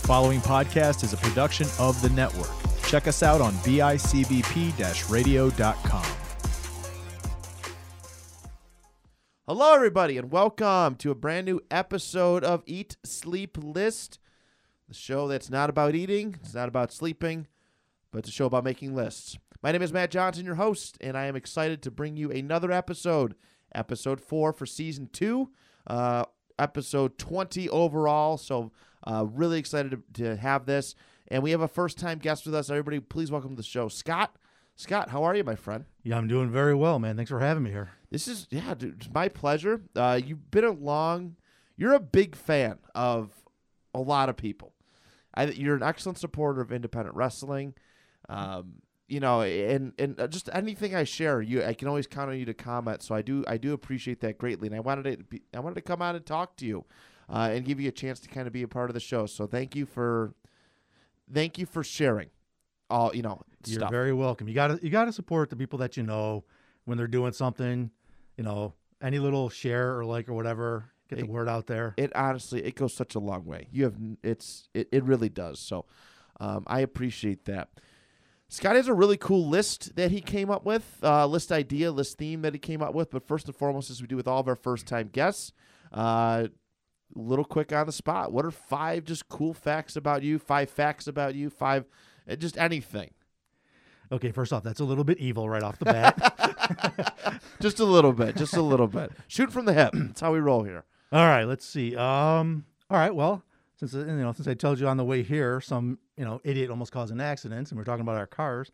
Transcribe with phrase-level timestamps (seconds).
[0.00, 2.50] The following podcast is a production of the network.
[2.86, 6.04] Check us out on bicbp radio.com.
[9.46, 14.18] Hello, everybody, and welcome to a brand new episode of Eat Sleep List,
[14.88, 17.46] the show that's not about eating, it's not about sleeping,
[18.10, 19.38] but it's a show about making lists.
[19.62, 22.72] My name is Matt Johnson, your host, and I am excited to bring you another
[22.72, 23.34] episode,
[23.74, 25.50] episode four for season two,
[25.86, 26.24] uh,
[26.58, 28.36] episode 20 overall.
[28.36, 28.72] So,
[29.04, 30.94] uh, really excited to, to have this.
[31.28, 32.70] And we have a first time guest with us.
[32.70, 34.36] Everybody, please welcome to the show, Scott.
[34.74, 35.84] Scott, how are you, my friend?
[36.02, 37.16] Yeah, I'm doing very well, man.
[37.16, 37.90] Thanks for having me here.
[38.10, 39.82] This is yeah, dude, it's my pleasure.
[39.94, 41.36] Uh, you've been a long,
[41.76, 43.32] you're a big fan of
[43.94, 44.72] a lot of people.
[45.34, 47.74] I, you're an excellent supporter of independent wrestling.
[48.28, 52.30] Um, you know, and and uh, just anything I share, you I can always count
[52.30, 53.02] on you to comment.
[53.02, 55.60] So I do I do appreciate that greatly, and I wanted it to be, I
[55.60, 56.84] wanted to come out and talk to you,
[57.30, 59.26] uh, and give you a chance to kind of be a part of the show.
[59.26, 60.34] So thank you for
[61.32, 62.30] thank you for sharing
[62.88, 63.90] all you know You're stuff.
[63.90, 64.48] very welcome.
[64.48, 66.44] You gotta you gotta support the people that you know
[66.84, 67.90] when they're doing something.
[68.36, 71.94] You know, any little share or like or whatever, get the It- word out there.
[71.96, 75.58] it honestly it goes such a long way you have it's it, it really does
[75.58, 75.84] so
[76.38, 77.68] um, i appreciate that
[78.48, 82.16] scott has a really cool list that he came up with uh, list idea list
[82.16, 84.38] theme that he came up with but first and foremost as we do with all
[84.40, 85.52] of our first time guests
[85.92, 86.46] uh,
[87.14, 91.06] little quick on the spot what are five just cool facts about you five facts
[91.06, 91.84] about you five
[92.28, 93.10] uh, just anything
[94.12, 97.40] Okay, first off, that's a little bit evil right off the bat.
[97.60, 100.40] just a little bit just a little bit shoot from the hip that's how we
[100.40, 101.96] roll here all right, let's see.
[101.96, 103.42] Um, all right, well,
[103.74, 106.40] since uh, you know, since I told you on the way here, some you know
[106.44, 108.70] idiot almost caused an accident, and we're talking about our cars.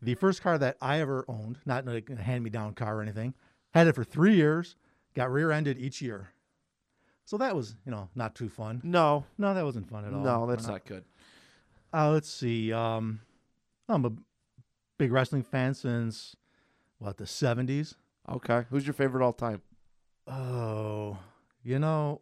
[0.00, 3.34] The first car that I ever owned, not like a hand-me-down car or anything,
[3.74, 4.76] had it for three years,
[5.14, 6.30] got rear-ended each year.
[7.26, 8.80] So that was, you know, not too fun.
[8.84, 10.20] no No, that wasn't fun at all.
[10.24, 11.04] no that's not good
[11.92, 12.72] Uh, let's see.
[12.72, 13.20] Um,
[13.88, 14.12] I'm a
[14.98, 16.34] big wrestling fan since
[16.98, 17.94] what the '70s.
[18.28, 19.60] okay who's your favorite all time
[20.28, 21.18] Oh,
[21.62, 22.20] you know,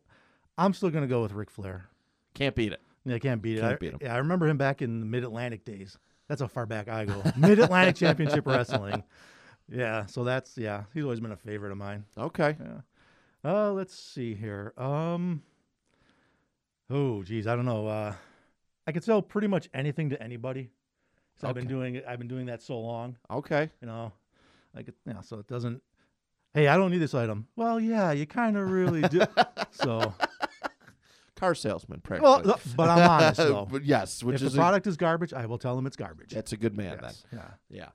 [0.59, 1.87] I'm still gonna go with Ric Flair.
[2.34, 3.61] can't beat it Yeah, I can't beat it.
[3.61, 3.99] Can't I, beat him.
[4.03, 5.99] Yeah, I remember him back in the Mid Atlantic days.
[6.29, 7.23] That's how far back I go.
[7.37, 9.03] Mid Atlantic Championship Wrestling.
[9.69, 10.84] Yeah, so that's yeah.
[10.93, 12.05] He's always been a favorite of mine.
[12.19, 12.81] okay Yeah.
[13.44, 14.72] Uh, let's see here.
[14.78, 15.43] Um.
[16.91, 17.87] Oh, geez, I don't know.
[17.87, 18.15] Uh,
[18.87, 20.71] I could sell pretty much anything to anybody.
[21.37, 21.72] So I've been Okay.
[21.75, 22.05] doing it.
[22.06, 23.16] I've been doing that so long.
[23.31, 23.71] Okay.
[23.81, 24.12] You know,
[24.75, 25.21] like it, yeah.
[25.21, 25.82] So it doesn't.
[26.53, 27.49] Hey, I don't need this item.
[27.56, 29.22] Well, yeah, you kind of really do.
[29.72, 30.15] so,
[31.34, 32.43] Car salesman, practically.
[32.47, 33.66] well, but I'm honest though.
[33.69, 35.97] but yes, which if is the a, product is garbage, I will tell them it's
[35.97, 36.31] garbage.
[36.31, 37.38] that's a good man Yes, Yeah.
[37.38, 37.49] then.
[37.71, 37.88] Yeah.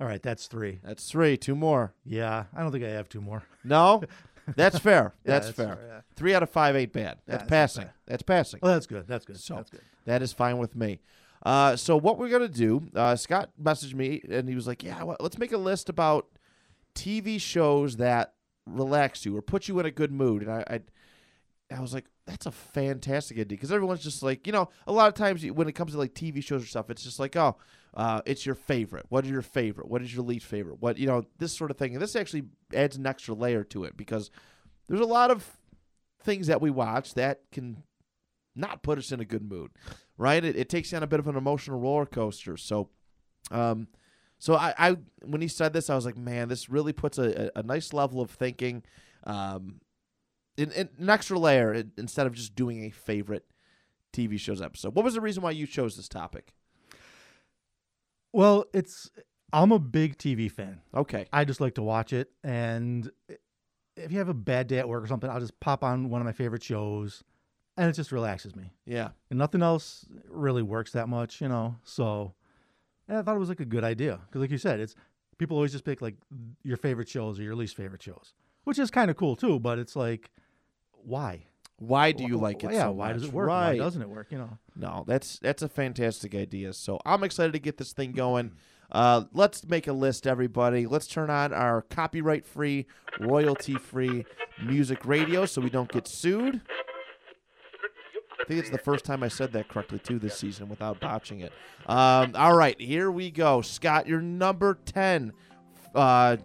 [0.00, 0.80] All right, that's three.
[0.82, 1.36] That's three.
[1.36, 1.94] Two more.
[2.04, 3.44] Yeah, I don't think I have two more.
[3.62, 4.02] No?
[4.56, 5.14] That's fair.
[5.24, 5.78] Yeah, that's, fair.
[5.86, 6.00] yeah.
[6.16, 7.18] Three out of five ain't bad.
[7.26, 7.88] That's that's passing.
[8.06, 8.60] That's passing.
[8.62, 9.06] Well, that's good.
[9.06, 9.38] That's good.
[9.38, 9.80] So- that's good.
[10.04, 11.00] That is fine with me.
[11.44, 12.82] Uh, so what we're gonna do?
[12.94, 16.26] Uh, Scott messaged me and he was like, "Yeah, well, let's make a list about
[16.94, 18.34] TV shows that
[18.66, 22.04] relax you or put you in a good mood." And I, I, I was like,
[22.26, 25.68] "That's a fantastic idea," because everyone's just like, you know, a lot of times when
[25.68, 27.56] it comes to like TV shows or stuff, it's just like, "Oh,
[27.94, 29.06] uh, it's your favorite.
[29.08, 29.88] What is your favorite?
[29.88, 30.80] What is your least favorite?
[30.80, 32.44] What you know, this sort of thing." And this actually
[32.74, 34.30] adds an extra layer to it because
[34.88, 35.58] there's a lot of
[36.22, 37.82] things that we watch that can
[38.54, 39.70] not put us in a good mood,
[40.16, 40.44] right?
[40.44, 42.56] It, it takes you on a bit of an emotional roller coaster.
[42.56, 42.90] So,
[43.50, 43.88] um,
[44.38, 47.50] so I, I when he said this, I was like, man, this really puts a,
[47.56, 48.82] a, a nice level of thinking,
[49.24, 49.80] um,
[50.56, 53.46] in, in an extra layer in- instead of just doing a favorite
[54.12, 54.94] TV shows episode.
[54.94, 56.52] What was the reason why you chose this topic?
[58.32, 59.10] Well, it's
[59.52, 60.80] I'm a big TV fan.
[60.94, 63.10] Okay, I just like to watch it, and
[63.96, 66.20] if you have a bad day at work or something, I'll just pop on one
[66.20, 67.22] of my favorite shows,
[67.76, 68.72] and it just relaxes me.
[68.86, 71.76] yeah, And nothing else really works that much, you know.
[71.84, 72.34] So,
[73.08, 74.94] and I thought it was like a good idea because, like you said, it's
[75.38, 76.14] people always just pick like
[76.62, 78.32] your favorite shows or your least favorite shows,
[78.64, 79.60] which is kind of cool too.
[79.60, 80.30] But it's like,
[80.92, 81.46] why?
[81.86, 82.70] Why do you like it?
[82.70, 83.48] wh- Yeah, so why does it work?
[83.48, 83.78] Right.
[83.78, 84.28] Why doesn't it work?
[84.30, 84.58] You know.
[84.76, 86.72] No, that's that's a fantastic idea.
[86.72, 88.52] So I'm excited to get this thing going.
[88.90, 90.86] Uh, let's make a list, everybody.
[90.86, 92.86] Let's turn on our copyright-free,
[93.20, 94.26] royalty-free
[94.64, 96.60] music radio, so we don't get sued.
[98.40, 101.40] I think it's the first time I said that correctly too this season without botching
[101.40, 101.52] it.
[101.86, 104.06] Um, all right, here we go, Scott.
[104.06, 105.32] Your number ten
[105.94, 106.36] uh,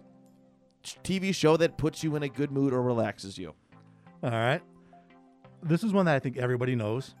[1.04, 3.52] TV show that puts you in a good mood or relaxes you.
[4.22, 4.62] All right.
[5.62, 7.14] This is one that I think everybody knows.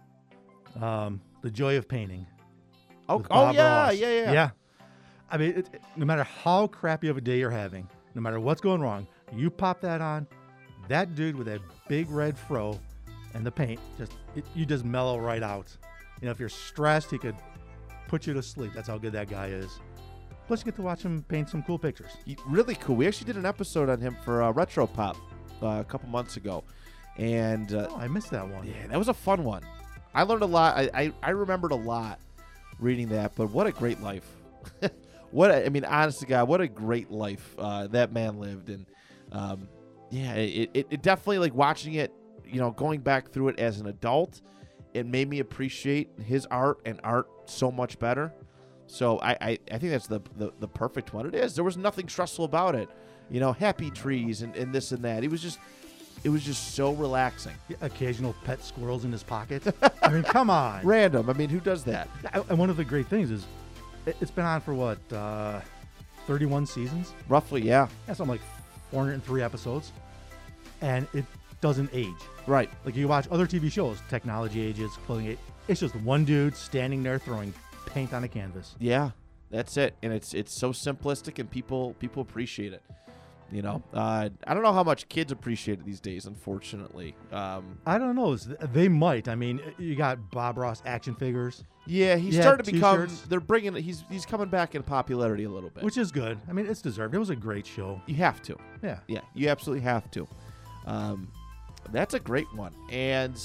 [0.80, 2.26] Um, the joy of painting.
[3.08, 3.94] Oh, oh yeah, Ross.
[3.96, 4.50] yeah, yeah, Yeah.
[5.30, 8.40] I mean, it, it- no matter how crappy of a day you're having, no matter
[8.40, 10.26] what's going wrong, you pop that on.
[10.88, 12.78] That dude with that big red fro
[13.34, 15.76] and the paint, just it, you just mellow right out.
[16.20, 17.36] You know, if you're stressed, he could
[18.08, 18.72] put you to sleep.
[18.74, 19.80] That's how good that guy is.
[20.46, 22.10] Plus, you get to watch him paint some cool pictures.
[22.24, 22.96] He, really cool.
[22.96, 25.16] We actually did an episode on him for uh, Retro Pop
[25.62, 26.64] uh, a couple months ago,
[27.18, 28.66] and uh, Oh, I missed that one.
[28.66, 29.62] yeah, that was a fun one.
[30.14, 30.76] I learned a lot.
[30.76, 32.18] I, I, I remembered a lot
[32.78, 34.26] reading that, but what a great life.
[35.30, 38.68] what a, I mean, honest to God, what a great life uh, that man lived,
[38.70, 38.86] and
[39.32, 39.68] um,
[40.10, 42.12] yeah, it, it, it definitely like watching it,
[42.46, 44.40] you know, going back through it as an adult,
[44.94, 48.32] it made me appreciate his art and art so much better.
[48.86, 51.26] So I, I, I think that's the, the the perfect one.
[51.26, 51.54] It is.
[51.54, 52.88] There was nothing stressful about it,
[53.28, 55.22] you know, happy trees and, and this and that.
[55.24, 55.58] It was just,
[56.24, 57.54] it was just so relaxing.
[57.80, 59.62] Occasional pet squirrels in his pocket.
[60.02, 60.80] I mean, come on.
[60.84, 61.28] Random.
[61.30, 62.08] I mean, who does that?
[62.48, 63.46] And one of the great things is
[64.06, 65.60] it- it's been on for what, uh,
[66.26, 67.12] 31 seasons?
[67.28, 67.88] Roughly, yeah.
[68.06, 68.40] That's something like
[68.90, 69.92] 403 episodes.
[70.80, 71.24] And it
[71.60, 72.14] doesn't age.
[72.46, 72.70] Right.
[72.84, 75.38] Like you watch other TV shows, technology ages, clothing age.
[75.66, 77.52] It's just one dude standing there throwing
[77.86, 78.74] paint on a canvas.
[78.78, 79.10] Yeah,
[79.50, 79.94] that's it.
[80.02, 82.82] And it's it's so simplistic, and people people appreciate it.
[83.50, 86.26] You know, uh, I don't know how much kids appreciate it these days.
[86.26, 88.36] Unfortunately, um, I don't know.
[88.36, 89.26] They might.
[89.26, 93.06] I mean, you got Bob Ross action figures, yeah, he's Yeah, starting to become.
[93.06, 93.22] t-shirts.
[93.22, 93.74] They're bringing.
[93.76, 95.82] He's he's coming back in popularity a little bit.
[95.82, 96.38] which is good.
[96.46, 97.14] I mean, it's deserved.
[97.14, 98.02] It was a great show.
[98.06, 98.56] you have to.
[98.82, 98.98] Yeah.
[99.06, 100.28] Yeah, you absolutely have to.
[100.86, 101.28] Um,
[101.90, 102.74] that's a great one.
[102.90, 103.40] And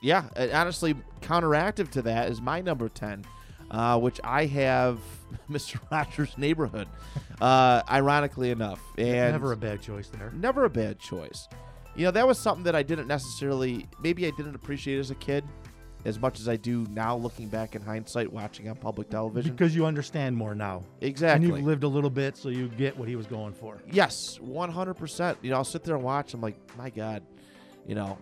[0.00, 3.24] yeah, honestly, counteractive to that is my number 10,
[3.70, 4.98] uh, which I have
[5.50, 5.78] Mr.
[5.90, 6.88] Rogers' Neighborhood,
[7.40, 8.80] uh, ironically enough.
[8.98, 10.32] And Never a bad choice there.
[10.34, 11.48] never a bad choice.
[11.94, 15.14] You know, that was something that I didn't necessarily, maybe I didn't appreciate as a
[15.16, 15.44] kid
[16.04, 19.52] as much as I do now looking back in hindsight watching on public television.
[19.52, 20.82] Because you understand more now.
[21.00, 21.46] exactly.
[21.48, 23.78] And you've lived a little bit, so you get what he was going for.
[23.90, 25.38] Yes, one hundred percent.
[25.42, 26.34] You know, I'll sit there and watch.
[26.34, 27.22] I'm like, my God,
[27.86, 28.18] you know,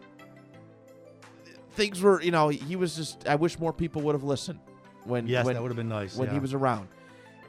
[1.72, 2.20] things were.
[2.22, 3.26] You know, he was just.
[3.26, 4.60] I wish more people would have listened
[5.04, 6.16] when Yes, when, that would have been nice.
[6.16, 6.34] when yeah.
[6.34, 6.88] he was around,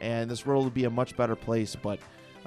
[0.02, 1.76] and this world would be a much better place.
[1.76, 2.00] But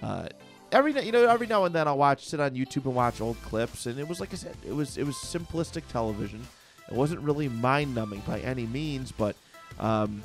[0.02, 0.28] uh,
[0.72, 3.40] every you know, every now and then I'll watch, sit on YouTube and watch old
[3.42, 6.46] clips, and it was like I said, it was it was simplistic television.
[6.90, 9.36] It wasn't really mind numbing by any means, but
[9.78, 10.22] um,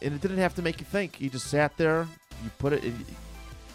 [0.00, 1.20] and it didn't have to make you think.
[1.20, 2.06] You just sat there,
[2.44, 3.04] you put it in.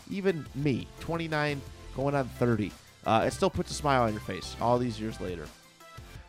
[0.10, 1.62] Even me, 29,
[1.94, 2.72] going on 30,
[3.06, 5.46] uh, it still puts a smile on your face all these years later.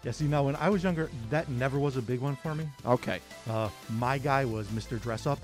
[0.02, 2.68] Yeah, see, now when I was younger, that never was a big one for me.
[2.84, 3.20] Okay.
[3.48, 4.98] Uh, my guy was Mr.
[4.98, 5.38] Dressup,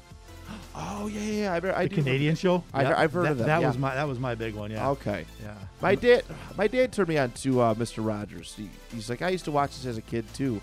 [0.75, 1.52] Oh yeah, yeah.
[1.52, 2.64] I, I the do remember- Canadian show.
[2.73, 3.67] I- Yep, I've heard that, of them, That yeah.
[3.69, 4.70] was my that was my big one.
[4.70, 4.91] Yeah.
[4.91, 5.25] Okay.
[5.43, 5.55] Yeah.
[5.81, 6.25] My dad,
[6.56, 8.05] my dad turned me on to uh, Mr.
[8.06, 8.55] Rogers.
[8.56, 10.61] He, he's like, I used to watch this as a kid too,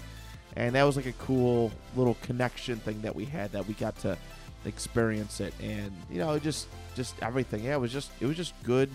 [0.55, 3.97] and that was like a cool little connection thing that we had that we got
[3.99, 4.17] to
[4.65, 7.63] experience it, and you know, just just everything.
[7.63, 8.89] Yeah, it was just it was just good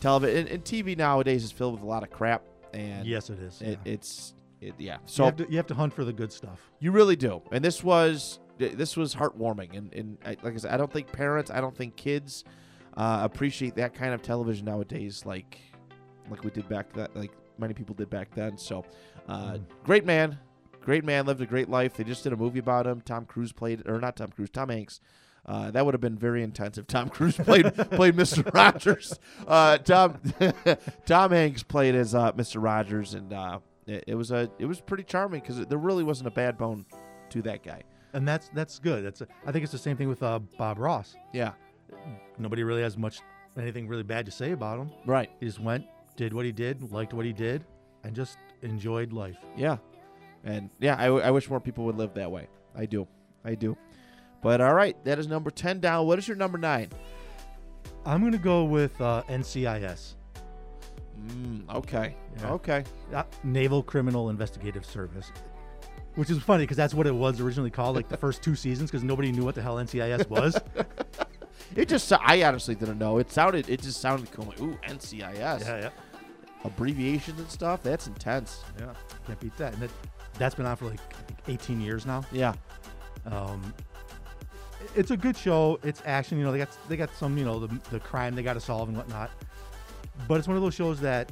[0.00, 0.38] television.
[0.40, 2.42] And, and TV nowadays is filled with a lot of crap,
[2.74, 3.60] and Yes, it is.
[3.62, 3.92] it, yeah.
[3.92, 4.94] it's it, yeah.
[4.94, 6.60] you So have to you have to hunt for the good stuff.
[6.80, 8.38] You really do, and this was
[8.68, 11.76] this was heartwarming, and, and I, like I said, I don't think parents, I don't
[11.76, 12.44] think kids
[12.96, 15.58] uh, appreciate that kind of television nowadays, like
[16.30, 18.56] like we did back that, like many people did back then.
[18.58, 18.84] So,
[19.28, 19.64] uh, Mm.
[19.84, 20.38] great man,
[20.80, 21.94] great man, lived a great life.
[21.96, 23.00] They just did a movie about him.
[23.00, 25.00] Tom Cruise played, or not Tom Cruise, Tom Hanks.
[25.46, 28.44] Uh, that would have been very intense if Tom Cruise played played Mr.
[28.54, 29.18] Rogers.
[29.46, 30.18] Uh, Tom
[31.06, 32.62] Tom Hanks played as uh, Mr.
[32.62, 36.28] Rogers, and uh, it, it was a it was pretty charming because there really wasn't
[36.28, 36.84] a bad bone
[37.30, 37.82] to that guy.
[38.12, 39.04] And that's that's good.
[39.04, 41.14] That's I think it's the same thing with uh, Bob Ross.
[41.32, 41.52] Yeah,
[42.38, 43.20] Nobody really has much
[43.58, 44.90] anything really bad to say about him.
[45.06, 45.30] right.
[45.40, 45.84] He just went,
[46.16, 47.64] did what he did, liked what he did,
[48.04, 49.36] and just enjoyed life.
[49.56, 49.76] Yeah,
[50.44, 52.48] and yeah, I, w- I wish more people would live that way.
[52.74, 53.06] I do,
[53.44, 53.76] I do.
[54.42, 56.06] But all right, that is number ten down.
[56.06, 56.88] What is your number nine?
[58.06, 60.14] I'm gonna go with uh, NCIS,
[61.20, 62.52] Mm, okay, Yeah.
[62.52, 62.84] okay.
[63.14, 65.30] uh, Naval Criminal Investigative Service,
[66.14, 68.90] which is funny because that's what it was originally called, like the first two seasons,
[68.90, 70.58] because nobody knew what the hell NCIS was.
[71.76, 73.18] It just, I honestly didn't know.
[73.18, 74.46] It sounded it just sounded cool.
[74.46, 75.90] Like, ooh, NCIS, yeah, yeah,
[76.64, 77.80] abbreviations and stuff.
[77.82, 78.64] That's intense.
[78.80, 78.92] yeah.
[79.26, 79.74] Can't beat that.
[79.74, 79.90] And that,
[80.36, 82.24] that's been on for like I think 18 years now.
[82.32, 82.54] Yeah,
[83.26, 83.72] Um,
[84.96, 85.78] it's a good show.
[85.84, 86.38] It's action.
[86.38, 88.60] You know, they got they got some you know the, the crime they got to
[88.60, 89.30] solve and whatnot.
[90.26, 91.30] But it's one of those shows that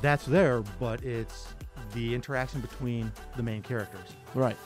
[0.00, 1.48] that's there, but it's
[1.92, 4.08] the interaction between the main characters.
[4.34, 4.56] right.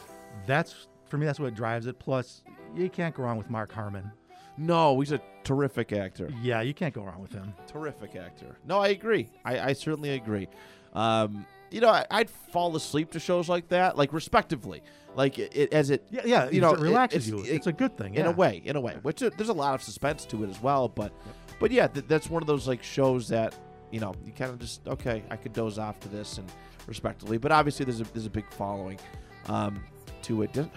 [0.46, 1.24] That's for me.
[1.26, 1.98] That's what drives it.
[1.98, 2.42] Plus,
[2.74, 4.10] you can't go wrong with Mark Harmon.
[4.58, 6.30] No, he's a terrific actor.
[6.42, 7.54] Yeah, you can't go wrong with him.
[7.66, 8.56] Terrific actor.
[8.66, 9.28] No, I agree.
[9.44, 10.48] I, I certainly agree.
[10.92, 14.82] Um, you know, I, I'd fall asleep to shows like that, like respectively,
[15.14, 16.50] like it, it as it Yeah, yeah.
[16.50, 17.38] You know, it relaxes it- you.
[17.44, 18.14] it's- a good thing.
[18.14, 18.96] in a way, in a way.
[19.02, 21.12] Which uh, there's a lot of suspense to it as well, but
[21.60, 23.54] but yeah, th- that's one of those like shows that
[23.90, 26.50] you know you kind of just okay, I could doze off to this and
[26.86, 27.38] respectively.
[27.38, 28.98] But obviously, there's a there's a big following.
[29.48, 29.82] um,
[30.22, 30.52] to it.
[30.52, 30.72] Didn't,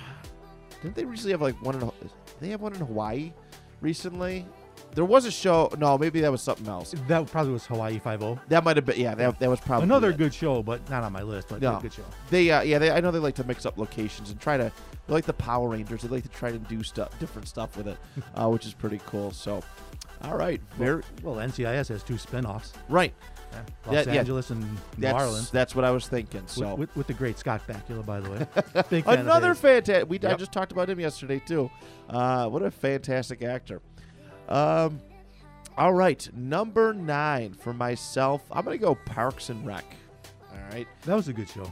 [0.81, 1.91] didn't they recently have like one in?
[2.39, 3.33] They have one in Hawaii
[3.81, 4.45] recently.
[4.93, 5.71] There was a show.
[5.77, 6.93] No, maybe that was something else.
[7.07, 8.39] That probably was Hawaii Five O.
[8.49, 8.99] That might have been.
[8.99, 10.17] Yeah, that, that was probably Another it.
[10.17, 11.49] good show, but not on my list.
[11.49, 11.77] But No.
[11.77, 12.03] a good show.
[12.29, 14.71] They uh, yeah, they, I know they like to mix up locations and try to.
[15.07, 16.01] They like the Power Rangers.
[16.01, 17.97] They like to try to do stuff, different stuff with it,
[18.35, 19.31] uh, which is pretty cool.
[19.31, 19.63] So,
[20.23, 22.73] all right, very Well, NCIS has two spin-offs.
[22.89, 23.13] right.
[23.51, 23.61] Yeah.
[23.87, 24.19] Los Yeah, yeah.
[24.19, 25.49] Angeles and New That's Orleans.
[25.49, 26.43] that's what I was thinking.
[26.45, 28.37] So with, with the great Scott Bakula, by the way.
[28.91, 30.07] Big fan of another fantastic.
[30.07, 31.71] We I just talked about him yesterday too.
[32.07, 33.81] Uh, what a fantastic actor.
[34.49, 34.99] Um,
[35.77, 38.43] all right, number nine for myself.
[38.51, 39.85] I'm gonna go Parks and Rec.
[40.51, 41.69] All right, That was a good show.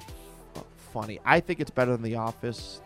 [0.93, 1.19] funny.
[1.25, 2.81] I think it's better than The Office.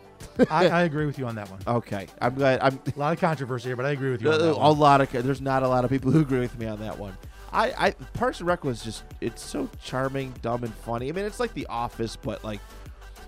[0.50, 1.60] I, I agree with you on that one.
[1.66, 2.60] Okay, I'm glad.
[2.60, 4.54] I'm A lot of controversy here, but I agree with you on Uh, that a
[4.58, 4.78] one.
[4.78, 7.16] lot of there's not a lot of people who agree with me on that one.
[7.52, 11.08] I, I Parks and Rec was just it's so charming, dumb, and funny.
[11.08, 12.60] I mean, it's like The Office, but like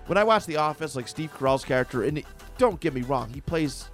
[0.07, 2.25] when I watch The Office, like Steve Carell's character, and it,
[2.57, 3.89] don't get me wrong, he plays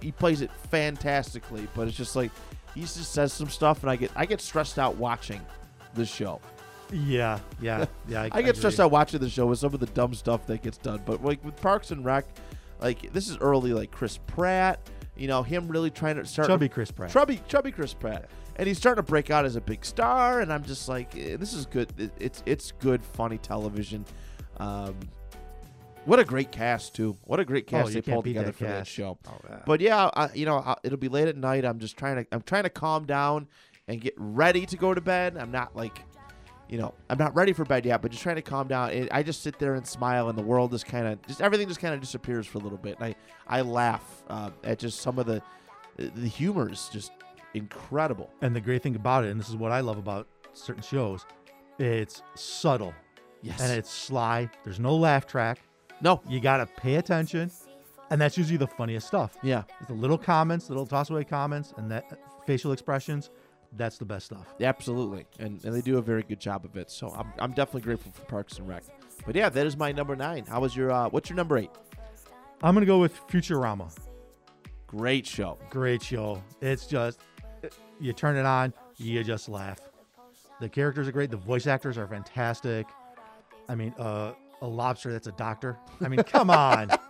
[0.00, 2.30] he plays it fantastically, but it's just like
[2.74, 5.40] he just says some stuff, and I get I get stressed out watching
[5.94, 6.40] the show.
[6.92, 8.22] Yeah, yeah, yeah.
[8.22, 10.62] I, I get stressed out watching the show with some of the dumb stuff that
[10.62, 11.00] gets done.
[11.04, 12.24] But like with Parks and Rec,
[12.80, 14.80] like this is early, like Chris Pratt,
[15.16, 17.10] you know, him really trying to start Chubby Chris Pratt.
[17.10, 20.40] chubby, chubby Chris Pratt, and he's starting to break out as a big star.
[20.40, 21.92] And I'm just like, eh, this is good.
[21.98, 24.04] It- It's it's good, funny television.
[24.58, 24.94] Um,
[26.08, 27.16] what a great cast too.
[27.24, 29.18] What a great Oh, cast you they pulled together that for that show.
[29.28, 29.62] Oh, yeah.
[29.66, 31.64] But yeah, I, you know, I, it'll be late at night.
[31.64, 33.46] I'm just trying to I'm trying to calm down
[33.86, 35.36] and get ready to go to bed.
[35.36, 36.02] I'm not like,
[36.68, 38.90] you know, I'm not ready for bed yet, but just trying to calm down.
[38.90, 41.68] And I just sit there and smile, and the world just kind of just everything
[41.68, 42.96] just kind of disappears for a little bit.
[43.00, 43.14] And
[43.48, 45.42] I I laugh uh, at just some of the
[45.96, 47.12] the humor is just
[47.54, 48.30] incredible.
[48.40, 51.26] And the great thing about it, and this is what I love about certain shows,
[51.78, 52.94] it's subtle
[53.42, 53.60] Yes.
[53.60, 54.50] and it's sly.
[54.64, 55.58] There's no laugh track.
[56.00, 56.20] No.
[56.28, 57.50] You gotta pay attention,
[58.10, 59.36] and that's usually the funniest stuff.
[59.42, 59.62] Yeah.
[59.80, 62.04] It's The little comments, little toss away comments, and that
[62.46, 63.30] facial expressions.
[63.76, 64.46] That's the best stuff.
[64.62, 66.90] Absolutely, and and they do a very good job of it.
[66.90, 68.82] So I'm, I'm definitely grateful for Parks and Rec.
[69.26, 70.46] But yeah, that is my number nine.
[70.46, 71.70] How was your uh, what's your number eight?
[72.62, 73.94] I'm gonna go with Futurama.
[74.86, 75.58] Great show.
[75.68, 76.42] Great show.
[76.62, 77.20] It's just
[78.00, 79.78] you turn it on, you just laugh.
[80.60, 81.30] The characters are great.
[81.30, 82.86] The voice actors are fantastic.
[83.68, 85.78] I mean, uh, a lobster that's a doctor.
[86.00, 86.90] I mean, come on.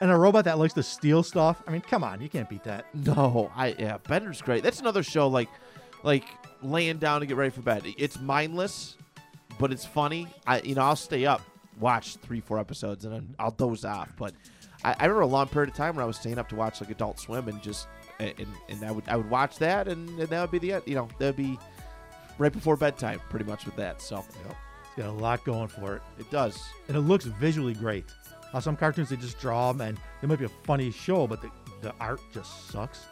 [0.00, 1.62] And a robot that likes to steal stuff.
[1.66, 2.86] I mean, come on, you can't beat that.
[2.94, 4.62] No, I yeah, Bender's great.
[4.62, 5.48] That's another show like
[6.02, 6.24] like
[6.62, 7.84] laying down to get ready for bed.
[7.96, 8.96] It's mindless,
[9.58, 10.26] but it's funny.
[10.46, 11.42] I you know I'll stay up,
[11.78, 14.10] watch three four episodes, and then I'll doze off.
[14.18, 14.34] But
[14.82, 16.80] I, I remember a long period of time when I was staying up to watch
[16.80, 17.86] like Adult Swim and just
[18.18, 18.34] and
[18.68, 20.82] and I would I would watch that and, and that would be the end.
[20.86, 21.58] You know that would be
[22.38, 24.02] right before bedtime, pretty much with that.
[24.02, 24.24] So
[24.96, 26.02] It's got a lot going for it.
[26.18, 26.62] it does.
[26.88, 28.04] And it looks visually great.
[28.52, 31.42] How some cartoons they just draw them and it might be a funny show, but
[31.42, 33.06] the, the art just sucks.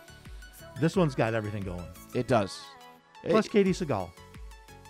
[0.81, 1.85] This one's got everything going.
[2.15, 2.61] It does.
[3.27, 4.11] Plus it, Katey Sagal.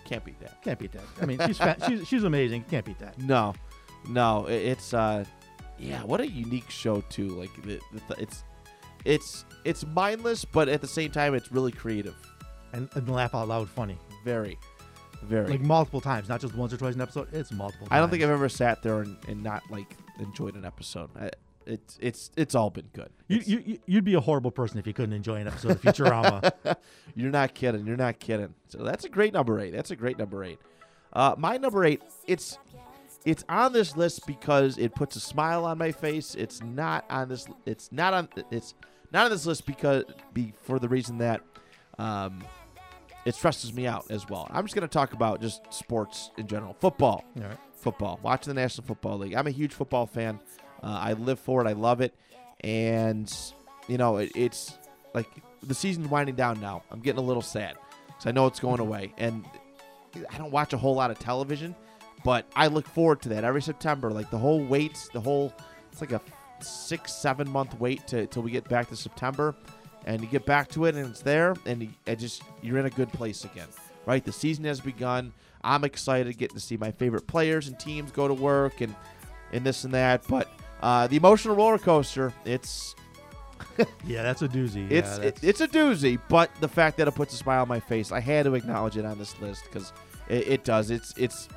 [0.05, 0.61] can't beat that.
[0.63, 1.03] Can't beat that.
[1.21, 2.65] I mean, she's fa- she's, she's amazing.
[2.69, 3.17] Can't beat that.
[3.19, 3.53] No,
[4.07, 5.25] no, it, it's uh,
[5.79, 7.29] yeah, what a unique show too.
[7.29, 8.43] Like the, the, it's
[9.05, 12.15] it's it's mindless, but at the same time, it's really creative.
[12.73, 13.97] And, and laugh out loud funny.
[14.25, 14.57] Very,
[15.23, 15.47] very.
[15.47, 17.27] Like multiple times, not just once or twice an episode.
[17.33, 17.87] It's multiple.
[17.91, 21.09] I don't think I've ever sat there and, and not like enjoyed an episode.
[21.19, 21.29] I,
[21.65, 23.09] it's it's it's all been good.
[23.29, 25.81] You, It's- you- you'd be a horrible person if you couldn't enjoy an episode of
[25.81, 26.51] Futurama.
[27.15, 27.85] You're not kidding.
[27.87, 28.53] You're not kidding.
[28.67, 29.71] So that's a great number eight.
[29.71, 30.59] That's a great number eight.
[31.13, 32.01] Uh, my number eight.
[32.27, 32.57] It's
[33.25, 36.35] it's on this list because it puts a smile on my face.
[36.35, 37.47] It's not on this.
[37.65, 38.27] It's not on.
[38.51, 38.73] It's
[39.13, 40.03] not on this list because
[40.33, 41.39] be for the reason that
[41.97, 42.43] um,
[43.25, 44.47] it stresses me out as well.
[44.51, 46.75] I'm just going to talk about just sports in general.
[46.79, 47.57] Football right.
[47.75, 48.19] football.
[48.21, 49.33] Watching the National Football League.
[49.33, 50.39] I'm a huge football fan.
[50.81, 51.67] Uh, I live for it.
[51.67, 52.13] I love it.
[52.61, 53.33] And
[53.87, 54.77] you know, it, it's
[55.13, 55.27] like
[55.61, 56.83] the season's winding down now.
[56.91, 57.75] I'm getting a little sad
[58.07, 59.45] because I know it's going away, and
[60.29, 61.75] I don't watch a whole lot of television,
[62.23, 64.11] but I look forward to that every September.
[64.11, 65.53] Like the whole wait, the whole
[65.91, 66.21] it's like a
[66.61, 69.55] six, seven month wait to till we get back to September,
[70.05, 72.85] and you get back to it, and it's there, and you, it just you're in
[72.85, 73.67] a good place again.
[74.05, 75.31] Right, the season has begun.
[75.63, 78.93] I'm excited getting to see my favorite players and teams go to work and
[79.53, 80.23] and this and that.
[80.27, 80.49] But
[80.81, 82.95] uh, the emotional roller coaster, it's
[84.05, 84.89] Yeah, that's a doozy.
[84.91, 86.19] it's it, it's a doozy.
[86.27, 88.97] But the fact that it puts a smile on my face, I had to acknowledge
[88.97, 89.93] it on this list because
[90.29, 90.91] it, it does.
[90.91, 91.47] It's it's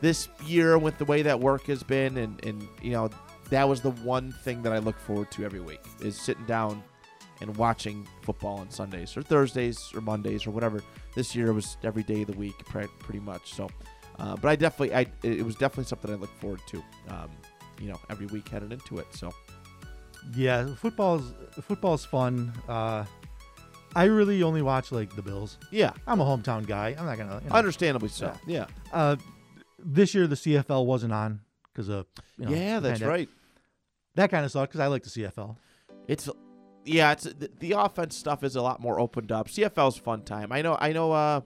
[0.00, 3.10] this year with the way that work has been, and and you know
[3.50, 6.82] that was the one thing that I look forward to every week is sitting down
[7.40, 10.82] and watching football on Sundays or Thursdays or Mondays or whatever.
[11.14, 13.54] This year it was every day of the week, pretty much.
[13.54, 13.68] So,
[14.18, 16.82] uh, but I definitely, I it was definitely something I look forward to.
[17.08, 17.30] Um,
[17.80, 19.06] you know every week heading into it.
[19.12, 19.32] So
[20.36, 21.32] Yeah, football's
[21.62, 22.52] football's fun.
[22.68, 23.04] Uh,
[23.96, 25.58] I really only watch like the Bills.
[25.72, 26.94] yeah, I'm a hometown guy.
[26.96, 27.40] I'm not gonna.
[27.42, 28.32] You know, understandably so.
[28.46, 29.16] Yeah, uh,
[29.78, 31.40] this year the CFL wasn't on
[31.72, 32.06] because of
[32.38, 33.08] you know, yeah, that's pandemic.
[33.08, 33.28] right.
[34.16, 35.56] That kind of sucked because I like the CFL.
[36.06, 36.28] It's
[36.84, 39.48] yeah, it's the, the offense stuff is a lot more opened up.
[39.48, 40.50] CFL's fun time.
[40.52, 40.76] I know.
[40.80, 41.12] I know.
[41.12, 41.40] Uh,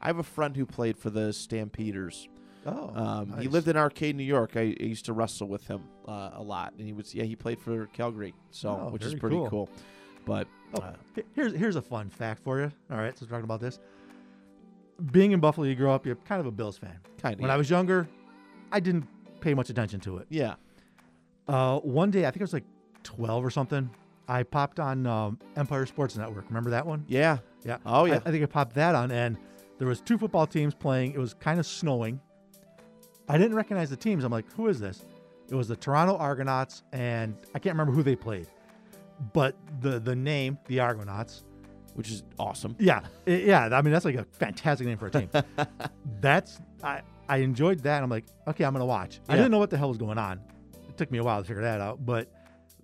[0.00, 2.28] I have a friend who played for the Stampeders.
[2.66, 4.52] Oh, Um, He lived in Arcade, New York.
[4.56, 7.36] I, I used to wrestle with him uh, a lot, and he was yeah he
[7.36, 9.48] played for Calgary, so Oh, which is pretty cool.
[9.50, 9.68] cool.
[10.26, 10.92] But Oh, uh,
[11.34, 12.72] here's here's a fun fact for you.
[12.90, 13.78] All right, so we're talking about this.
[15.12, 16.98] Being in Buffalo, you grow up, you're kind of a Bills fan.
[17.20, 18.08] kind of When I was younger,
[18.72, 19.06] I didn't
[19.40, 20.26] pay much attention to it.
[20.30, 20.54] yeah
[21.48, 22.64] Uh, one day, I think I was like
[23.02, 23.90] 12 or something.
[24.28, 26.46] I popped on um, Empire Sports Network.
[26.48, 27.04] Remember that one?
[27.08, 27.78] yeah Yeah.
[27.84, 28.14] Oh, yeah.
[28.24, 29.36] I, I think I popped that on, and
[29.78, 31.12] there was two football teams playing.
[31.12, 32.20] It was kind of snowing.
[33.28, 34.24] I didn't recognize the teams.
[34.24, 35.02] I'm like, who is this?
[35.50, 38.46] It was the Toronto Argonauts, and I can't remember who they played,
[39.32, 41.44] but the the name, the Argonauts.
[41.94, 42.74] which is awesome.
[42.78, 43.68] Yeah, i- yeah.
[43.72, 45.28] I mean, that's like a fantastic name for a team.
[46.20, 48.02] that's I I enjoyed that.
[48.02, 49.20] I'm like, okay, I'm gonna watch.
[49.28, 50.40] I didn't know what the hell was going on.
[50.88, 52.30] It took me a while to figure that out, but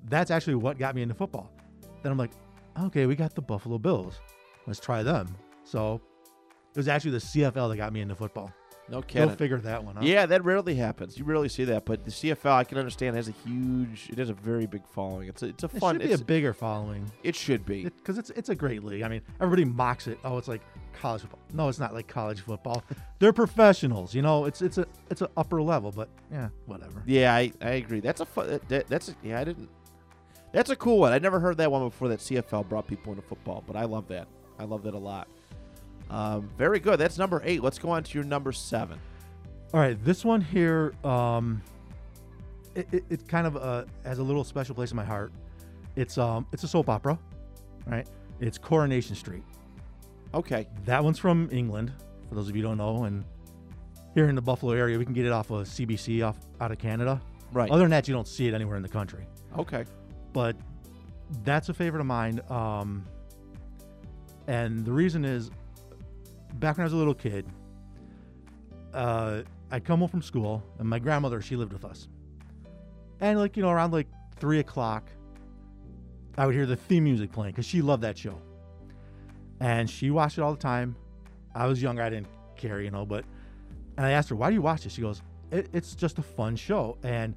[0.09, 1.51] that's actually what got me into football.
[2.03, 2.31] Then I'm like,
[2.85, 4.21] okay, we got the Buffalo Bills.
[4.67, 5.35] Let's try them.
[5.65, 6.01] So
[6.75, 8.53] it was actually the CFL that got me into football.
[8.89, 9.37] No Go kidding.
[9.37, 10.03] figure that one out.
[10.03, 11.17] Yeah, that rarely happens.
[11.17, 14.09] You rarely see that, but the CFL I can understand has a huge.
[14.11, 15.29] It has a very big following.
[15.29, 15.95] It's a, it's a It fun.
[15.95, 17.85] should be it's, a bigger following it should be.
[17.85, 19.03] because it's it's a great league.
[19.03, 20.19] I mean, everybody mocks it.
[20.25, 20.63] Oh, it's like
[21.01, 21.39] college football.
[21.55, 22.83] No, it's not like college football.
[23.21, 24.13] They're professionals.
[24.13, 25.93] You know, it's it's a it's an upper level.
[25.93, 27.01] But yeah, whatever.
[27.07, 28.01] Yeah, I, I agree.
[28.01, 28.59] That's a fun.
[28.67, 29.39] That- that's a, yeah.
[29.39, 29.69] I didn't.
[30.53, 31.13] That's a cool one.
[31.13, 32.09] I never heard that one before.
[32.09, 34.27] That CFL brought people into football, but I love that.
[34.59, 35.29] I love that a lot.
[36.11, 36.99] Um, very good.
[36.99, 37.63] That's number eight.
[37.63, 38.99] Let's go on to your number seven.
[39.73, 41.63] All right, this one here, um,
[42.75, 45.33] it, it, it kind of uh, has a little special place in my heart.
[45.97, 47.19] It's um it's a soap opera,
[47.87, 48.09] right?
[48.41, 49.43] It's Coronation Street.
[50.35, 50.67] Okay.
[50.85, 51.93] That one's from England,
[52.29, 53.25] for those of you who don't know, and
[54.15, 56.79] here in the Buffalo area, we can get it off of CBC off out of
[56.79, 57.21] Canada.
[57.53, 57.71] Right.
[57.71, 59.27] Other than that, you don't see it anywhere in the country.
[59.59, 59.85] Okay.
[60.33, 60.57] But
[61.45, 62.41] that's a favorite of mine.
[62.49, 63.05] Um,
[64.47, 65.51] and the reason is,
[66.55, 67.47] back when I was a little kid,
[68.93, 72.09] uh, I'd come home from school, and my grandmother she lived with us,
[73.21, 75.09] and like you know around like three o'clock,
[76.37, 78.41] I would hear the theme music playing because she loved that show,
[79.61, 80.97] and she watched it all the time.
[81.55, 83.25] I was younger, I didn't care, you know, but
[83.97, 86.23] and I asked her, "Why do you watch it?" She goes, it, "It's just a
[86.23, 87.35] fun show," and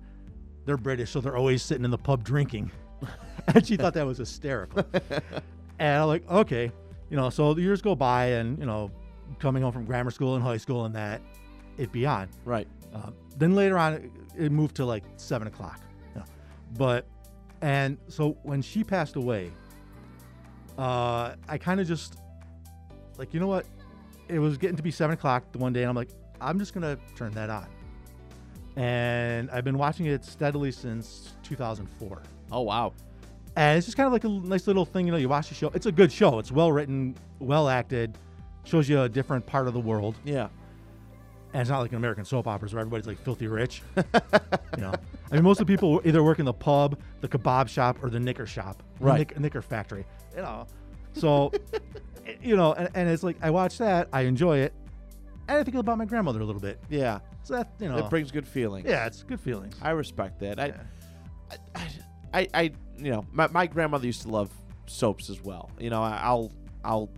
[0.65, 2.71] they're British, so they're always sitting in the pub drinking.
[3.53, 4.85] and she thought that was hysterical.
[5.79, 6.71] and I'm like, okay,
[7.09, 8.91] you know, so the years go by, and you know,
[9.39, 11.21] coming home from grammar school and high school and that,
[11.77, 12.29] it be on.
[12.45, 12.67] Right.
[12.93, 15.79] Uh, then later on, it- it moved to like seven o'clock.
[16.15, 16.25] you know.
[16.77, 17.05] But,
[17.61, 19.51] and so when she passed away,
[20.77, 22.17] uh, I kind of just,
[23.17, 23.65] like, you know what?
[24.27, 26.09] It was getting to be seven o'clock the one day, and I'm like,
[26.41, 27.67] I'm just gonna turn that on.
[28.75, 32.23] And I've been watching it steadily since 2004.
[32.51, 32.93] Oh wow.
[33.55, 35.17] And it's just kind of like a nice little thing, you know.
[35.17, 36.39] You watch the show; it's a good show.
[36.39, 38.17] It's well written, well acted,
[38.63, 40.15] shows you a different part of the world.
[40.23, 40.47] Yeah.
[41.53, 43.83] And it's not like an American soap operas where everybody's like filthy rich.
[43.95, 44.03] you
[44.79, 44.91] know,
[45.31, 48.09] I mean, most of the people either work in the pub, the kebab shop, or
[48.09, 49.19] the knicker shop, Right.
[49.19, 50.03] knick- knicker factory.
[50.35, 50.65] You know,
[51.13, 51.51] so
[52.41, 54.73] you know, and, and it's like I watch that, I enjoy it,
[55.47, 56.79] and I think about my grandmother a little bit.
[56.89, 57.19] Yeah.
[57.43, 58.87] So that you know, It brings good feelings.
[58.89, 59.75] yeah, it's good feelings.
[59.79, 60.59] I respect that.
[60.59, 60.77] I, Yeah.
[61.51, 61.87] I, I,
[62.33, 64.49] I, you know, my, my grandmother used to love
[64.87, 65.69] soaps as well.
[65.79, 66.51] You know, I- I'll,
[66.83, 67.09] I'll,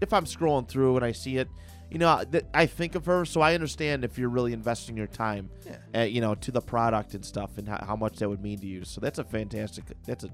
[0.00, 1.48] if I'm scrolling through and I see it,
[1.90, 5.06] you know, th- I think of her, so I understand if you're really investing your
[5.06, 6.00] time, Yeah.
[6.00, 8.58] uh, you know, to the product and stuff, and how, how much that would mean
[8.58, 8.84] to you.
[8.84, 9.84] So that's a fantastic.
[10.04, 10.30] That's a,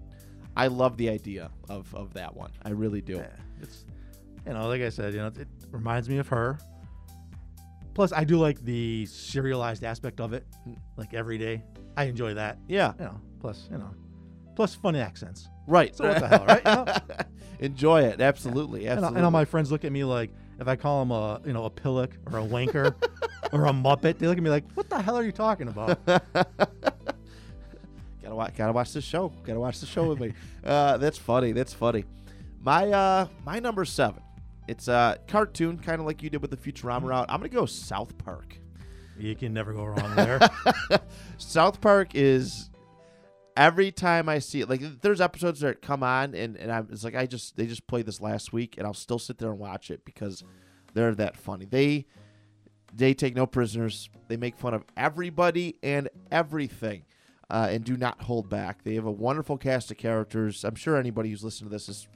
[0.56, 2.50] I love the idea of of that one.
[2.64, 3.16] I really do.
[3.16, 3.26] Yeah,
[3.60, 3.84] it's
[4.46, 6.58] you know, like I said, you know, it reminds me of her.
[7.94, 10.46] Plus, I do like the serialized aspect of it,
[10.96, 11.62] like every day.
[11.96, 12.56] I enjoy that.
[12.68, 12.94] Yeah.
[12.98, 13.90] You know, plus you know,
[14.60, 15.48] plus fun accents.
[15.66, 15.96] Right.
[15.96, 16.62] So what the hell, right?
[16.62, 16.84] You know?
[17.60, 18.20] Enjoy it.
[18.20, 18.80] Absolutely.
[18.80, 19.16] And, Absolutely.
[19.16, 21.64] and all my friends look at me like if I call them a you know
[21.64, 22.94] a pillock or a wanker
[23.54, 25.98] or a muppet, they look at me like, "What the hell are you talking about?"
[26.04, 26.26] Gotta
[28.34, 28.54] watch.
[28.54, 29.32] Gotta watch the show.
[29.44, 30.34] Gotta watch the show with me.
[30.62, 31.52] Uh, that's funny.
[31.52, 32.04] That's funny.
[32.60, 34.20] My uh, my number seven.
[34.68, 37.30] It's a cartoon, kind of like you did with the Futurama route.
[37.30, 38.56] I'm gonna go South Park.
[39.18, 40.38] you can never go wrong there.
[41.38, 42.68] South Park is
[43.56, 47.04] every time I see it, like there's episodes that come on and, and I'm it's
[47.04, 49.58] like I just they just played this last week and I'll still sit there and
[49.58, 50.44] watch it because
[50.94, 51.64] they're that funny.
[51.66, 52.06] They
[52.94, 54.08] they take no prisoners.
[54.28, 57.04] They make fun of everybody and everything.
[57.50, 58.84] uh, and do not hold back.
[58.84, 60.64] They have a wonderful cast of characters.
[60.64, 62.06] I'm sure anybody who's listened to this has,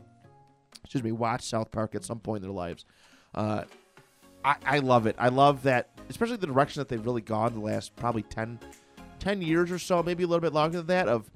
[0.84, 2.84] excuse me, watched South Park at some point in their lives.
[3.34, 3.64] Uh,
[4.44, 5.16] I, I love it.
[5.18, 8.60] I love that, especially the direction that they've really gone the last probably 10,
[9.24, 11.28] 10 years or so, maybe a little bit longer than that, of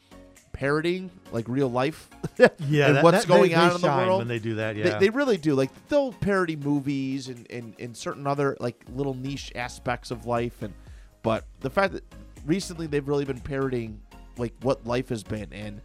[0.52, 2.08] parodying like real life.
[2.68, 4.18] Yeah, and that- what's that- going they- on they in the world.
[4.18, 4.76] when they do that.
[4.76, 5.54] Yeah, They, really do.
[5.54, 10.62] Like they'll parody movies and, and, and certain other like little niche aspects of life
[10.62, 10.72] and
[11.22, 12.04] but the fact that
[12.46, 14.00] recently they've really been parodying
[14.36, 15.80] like what life has been and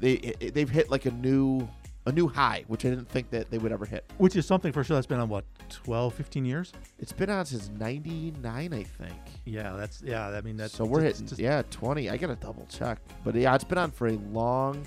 [0.00, 0.16] they
[0.54, 1.68] they've hit like a new
[2.06, 4.04] a new high, which I didn't think that they would ever hit.
[4.18, 6.72] which is something for sure that's been on what 12, 15 years.
[6.98, 9.12] It's been on since '99, I think.
[9.44, 10.28] Yeah, that's yeah.
[10.28, 12.08] I mean that's so we're hitting just- yeah 20.
[12.08, 14.86] I gotta double check, but yeah, it's been on for a long.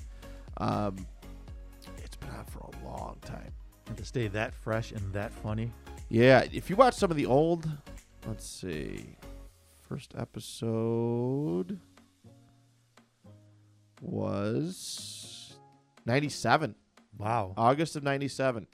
[0.58, 1.06] Um,
[1.98, 3.52] it's been on for a long time.
[3.88, 5.72] and to stay that fresh and that funny.
[6.10, 7.70] Yeah, if you watch some of the old,
[8.28, 9.16] let's see,
[9.88, 11.80] first episode
[14.02, 15.58] was
[16.06, 16.76] 97,
[17.20, 17.54] Wow.
[17.58, 18.66] August of 97.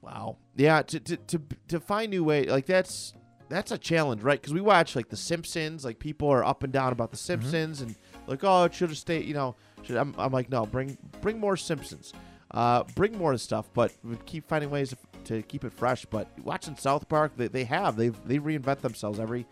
[0.00, 0.38] Wow.
[0.56, 3.12] Yeah, to to to, to find new way like that's
[3.50, 4.40] that's a challenge, right?
[4.40, 7.80] Because we watch like The Simpsons, like people are up and down about The Simpsons,
[7.82, 7.94] and
[8.26, 9.26] like, oh, it should have stayed.
[9.26, 12.14] You know, should, I'm, I'm like, no, bring bring more Simpsons,
[12.52, 13.92] uh, bring more stuff, but
[14.24, 16.06] keep finding ways to, to keep it fresh.
[16.06, 19.46] But watching South Park, they, they have they've they reinvent themselves every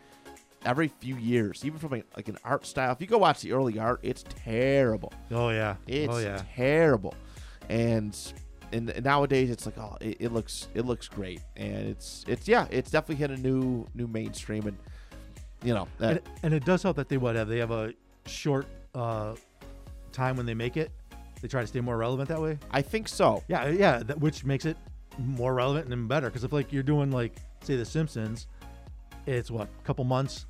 [0.64, 2.92] every few years, even from a, like an art style.
[2.92, 5.12] If you go watch the early art, it's terrible.
[5.30, 5.76] Oh yeah.
[5.86, 6.42] It's oh yeah.
[6.54, 7.14] terrible,
[7.68, 8.16] and
[8.72, 12.66] and nowadays it's like oh it, it looks it looks great, and it's it's yeah
[12.70, 14.76] it's definitely hit a new new mainstream, and
[15.62, 17.92] you know uh, And, and it does help that they what have they have a
[18.26, 19.35] short uh,
[20.12, 20.90] time when they make it.
[21.40, 22.59] They try to stay more relevant that way.
[22.70, 23.44] I think so.
[23.48, 23.98] Yeah, yeah.
[23.98, 24.76] That, which makes it
[25.18, 26.26] more relevant and better.
[26.26, 28.48] Because if like you're doing like say The Simpsons,
[29.26, 30.46] it's what a couple months.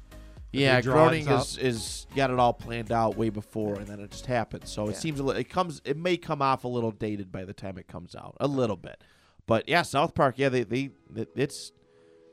[0.53, 1.43] Yeah, they draw Groening it out.
[1.43, 4.71] is is got it all planned out way before, and then it just happens.
[4.71, 7.53] So it seems a it comes it may come off a little dated by the
[7.53, 9.03] time it comes out, a little bit.
[9.47, 11.73] But yeah, South Park, yeah, they they it- it's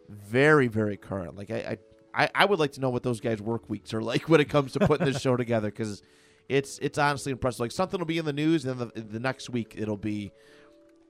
[0.10, 1.36] very very current.
[1.36, 1.78] Like I
[2.14, 4.50] I, I would like to know what those guys' work weeks are like when it
[4.50, 6.02] comes to putting this show together because
[6.48, 7.60] it's it's honestly impressive.
[7.60, 10.32] Like something will be in the news, and then the, the next week it'll be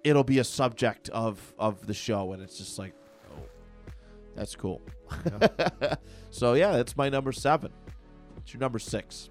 [0.04, 2.94] it'll be a subject of of the show, and it's just like,
[4.36, 4.82] that's cool.
[6.32, 7.72] so yeah, that's my number seven.
[8.38, 9.30] It's your number six.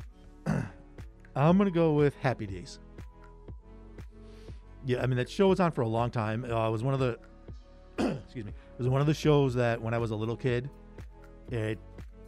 [0.46, 2.78] I'm gonna go with Happy Days.
[4.84, 6.44] Yeah, I mean that show was on for a long time.
[6.44, 7.18] Uh, it was one of the
[8.24, 8.50] excuse me.
[8.52, 10.70] It was one of the shows that when I was a little kid,
[11.50, 11.78] it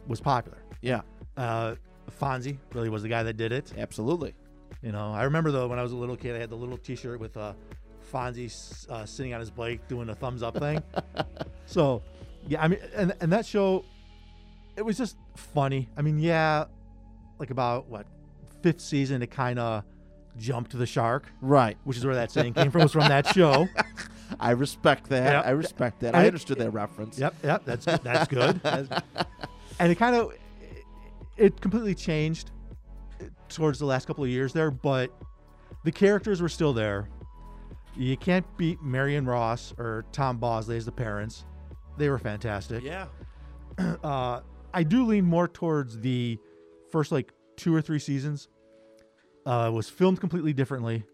[0.07, 0.57] was popular.
[0.81, 1.01] Yeah,
[1.37, 1.75] Uh,
[2.19, 3.71] Fonzie really was the guy that did it.
[3.77, 4.33] absolutely.
[4.81, 6.77] You know, I remember though when I was a little kid, I had the little
[6.77, 7.53] T-shirt with uh,
[8.11, 10.81] Fonzie uh, sitting on his bike doing a thumbs up thing.
[11.65, 12.01] so,
[12.47, 13.85] yeah, I mean, and and that show,
[14.75, 15.89] it was just funny.
[15.97, 16.65] I mean, yeah,
[17.39, 18.05] like about what
[18.61, 19.83] fifth season, it kind of
[20.37, 21.77] jumped the shark, Right.
[21.83, 22.81] which is where that saying came from.
[22.83, 23.67] Was from that show.
[24.39, 25.31] I respect that.
[25.33, 25.41] Yeah.
[25.41, 26.09] I respect that.
[26.09, 27.17] And I understood that reference.
[27.17, 28.61] Yep, yep, that's that's good.
[28.61, 29.01] That's-
[29.79, 30.33] and it kind of
[31.37, 32.51] it completely changed
[33.47, 35.09] towards the last couple of years there, but
[35.83, 37.07] the characters were still there.
[37.99, 41.45] You can't beat Marion Ross or Tom Bosley as the parents.
[41.97, 42.83] They were fantastic.
[42.83, 43.07] Yeah.
[44.03, 44.41] Uh,
[44.73, 46.37] I do lean more towards the
[46.91, 48.49] first like two or three seasons.
[49.45, 51.05] Uh, it was filmed completely differently.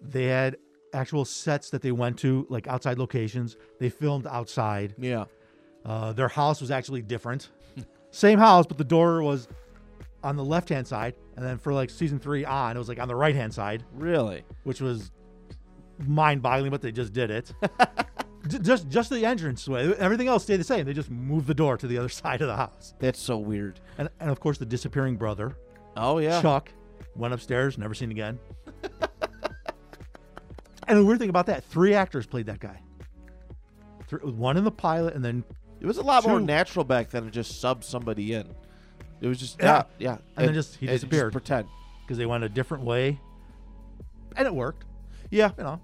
[0.00, 0.56] They had
[0.94, 3.56] actual sets that they went to, like outside locations.
[3.78, 4.94] They filmed outside.
[4.96, 5.24] Yeah.
[5.84, 7.50] Uh, their house was actually different.
[8.10, 9.48] Same house, but the door was
[10.22, 11.14] on the left hand side.
[11.36, 13.84] And then for like season three on, it was like on the right hand side,
[13.92, 14.44] Really.
[14.64, 15.10] which was
[16.06, 17.52] mind boggling, but they just did it.
[18.62, 19.92] Just just the entrance way.
[19.98, 20.86] Everything else stayed the same.
[20.86, 22.94] They just moved the door to the other side of the house.
[22.98, 23.78] That's so weird.
[23.98, 25.54] And, and of course, the disappearing brother,
[25.98, 26.40] Oh yeah.
[26.40, 26.70] Chuck,
[27.14, 28.38] went upstairs, never seen again.
[30.88, 32.80] and the weird thing about that, three actors played that guy.
[34.06, 35.44] Three, one in the pilot, and then
[35.80, 38.48] It was a lot more natural back then to just sub somebody in.
[39.20, 39.82] It was just Yeah.
[39.98, 40.16] yeah, yeah.
[40.36, 41.32] And then just- he disappeared.
[41.32, 41.68] pretend.
[42.02, 43.20] because they went a different way,
[44.36, 44.86] and it worked.
[45.30, 45.80] Yeah, You know,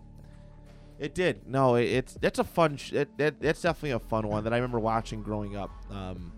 [0.98, 1.46] it did.
[1.48, 2.76] No, it, it's that's a fun.
[2.76, 5.70] Sh- it, that, that's definitely a fun one that I remember watching growing up.
[5.90, 6.33] Um,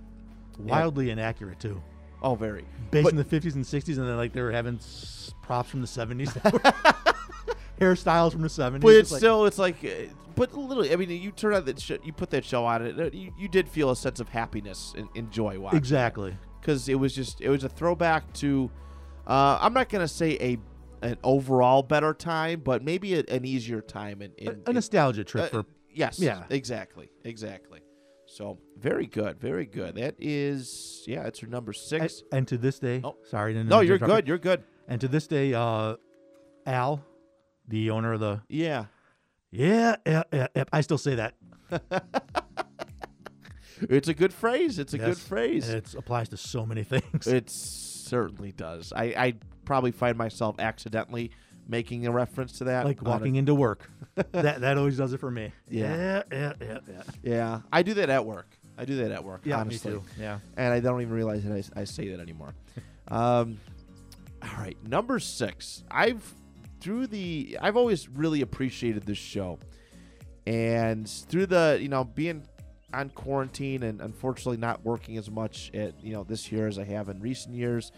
[0.59, 1.83] wildly inaccurate too.
[2.23, 2.65] oh, very.
[2.91, 5.69] Based But- in the 50s and 60s, and then like they were having s- props
[5.71, 6.33] from the 70s,
[7.81, 8.81] hairstyles from the 70s.
[8.81, 11.81] But it's like- still, it's like, uh, but literally, I mean, you turn on that,
[11.81, 14.95] sh- you put that show on it, you, you did feel a sense of happiness
[14.97, 15.79] and, and joy watching.
[15.79, 16.37] exactly.
[16.61, 18.71] because it was just it was a throwback to
[19.27, 20.59] uh, I'm not gonna say a
[21.03, 25.25] an overall better time, but maybe a, an easier time in, in, A, a nostalgia
[25.25, 26.45] trip uh, for yes, yeah.
[26.51, 27.81] exactly, exactly.
[28.27, 29.95] So very good, very good.
[29.97, 32.23] That is, yeah, it's your number six.
[32.33, 33.17] and to this day, Oh.
[33.25, 34.27] sorry, to no, you're good.
[34.27, 34.65] You're good.
[34.89, 35.97] And to this day, uh,
[36.67, 37.05] Al,
[37.69, 38.87] the owner of the Yeah,
[39.51, 41.35] yeah, yeah, yeah, yeah, I still say that.
[43.83, 44.79] it's a good phrase.
[44.79, 45.69] It's a good phrase.
[45.69, 47.27] It applies to so many things.
[47.27, 48.93] It certainly does.
[48.95, 49.35] I, I
[49.67, 51.33] probably find myself accidentally
[51.69, 52.87] making a reference to that.
[52.87, 53.91] like on a- walking into work.
[54.15, 55.53] that that always does it for me.
[55.69, 55.97] Yeah.
[55.97, 56.79] yeah, yeah, yeah.
[56.89, 57.03] yeah.
[57.23, 58.57] Yeah, I do that at work.
[58.79, 59.43] I do that at work.
[59.45, 59.93] Yeah, honestly.
[59.93, 60.05] me too.
[60.19, 60.39] Yeah.
[60.57, 62.55] and I don't even realize that I, I say that anymore.
[63.09, 63.59] um,
[64.43, 65.83] all right, number six.
[65.91, 66.35] I've
[66.81, 69.59] through the I've always really appreciated this show,
[70.47, 72.47] and through the you know being
[72.95, 76.85] on quarantine and unfortunately not working as much at you know this year as I
[76.85, 77.93] have in recent years,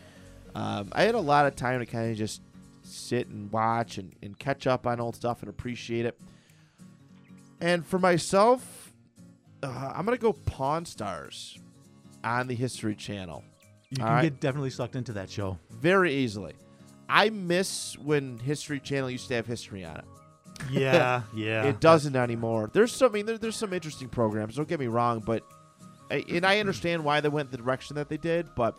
[0.54, 2.42] um, I had a lot of time to kind of just
[2.82, 6.18] sit and watch and, and catch up on old stuff and appreciate it.
[7.60, 8.92] And for myself,
[9.62, 11.58] uh, I'm gonna go Pawn Stars
[12.24, 13.42] on the History Channel
[13.90, 14.22] You All can right.
[14.22, 15.58] get definitely sucked into that show.
[15.70, 16.54] very easily.
[17.08, 20.04] I miss when History Channel used to have history on it.
[20.70, 21.64] Yeah, yeah.
[21.64, 22.70] It doesn't anymore.
[22.72, 24.56] There's some, I mean, there, there's some interesting programs.
[24.56, 25.42] Don't get me wrong, but
[26.10, 28.76] and I understand why they went the direction that they did, but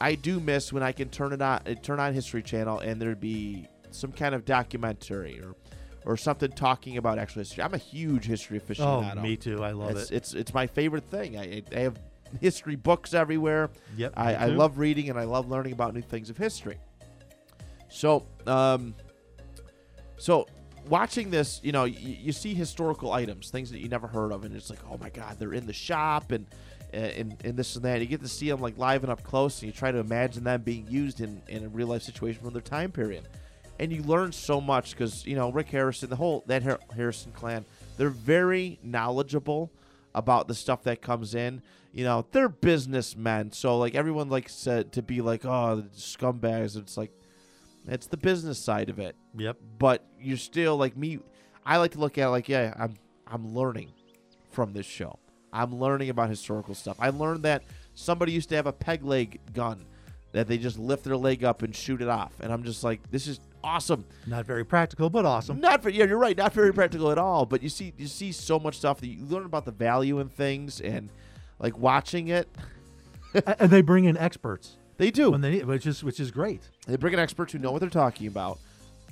[0.00, 3.00] I do miss when I can turn it on, uh, turn on History Channel, and
[3.00, 5.54] there'd be some kind of documentary or
[6.06, 7.62] or something talking about actual history.
[7.62, 9.62] I'm a huge history Oh, me too.
[9.62, 10.16] I love it's, it.
[10.16, 11.36] it's it's my favorite thing.
[11.36, 11.98] I, I have
[12.40, 13.68] history books everywhere.
[13.96, 14.14] Yep.
[14.16, 16.78] I, I love reading and I love learning about new things of history.
[17.90, 18.94] So, um,
[20.16, 20.46] so
[20.88, 24.44] watching this, you know, y- you see historical items, things that you never heard of,
[24.44, 26.46] and it's like, oh my god, they're in the shop and
[26.92, 28.00] and, and this and that.
[28.00, 30.44] You get to see them like live and up close, and you try to imagine
[30.44, 33.28] them being used in, in a real life situation from their time period.
[33.78, 37.32] And you learn so much because you know Rick Harrison, the whole that Har- Harrison
[37.32, 37.64] clan,
[37.96, 39.70] they're very knowledgeable
[40.14, 41.62] about the stuff that comes in.
[41.92, 46.76] You know, they're businessmen, so like everyone likes uh, to be like, oh, the scumbags.
[46.76, 47.10] It's like
[47.88, 49.56] it's the business side of it Yep.
[49.78, 51.18] but you're still like me.
[51.64, 52.94] I like to look at it like, yeah, I'm
[53.26, 53.90] I'm learning
[54.50, 55.18] from this show.
[55.52, 56.96] I'm learning about historical stuff.
[57.00, 57.62] I learned that
[57.94, 59.84] somebody used to have a peg leg gun
[60.32, 63.00] that they just lift their leg up and shoot it off, and I'm just like,
[63.10, 64.04] this is awesome.
[64.26, 65.60] Not very practical, but awesome.
[65.60, 67.46] Not for yeah, you're right, not very practical at all.
[67.46, 70.28] But you see, you see so much stuff that you learn about the value in
[70.28, 71.10] things, and
[71.58, 72.48] like watching it,
[73.58, 75.30] and they bring in experts they do.
[75.30, 76.62] when they which is which is great.
[76.86, 78.58] They bring in experts who know what they're talking about,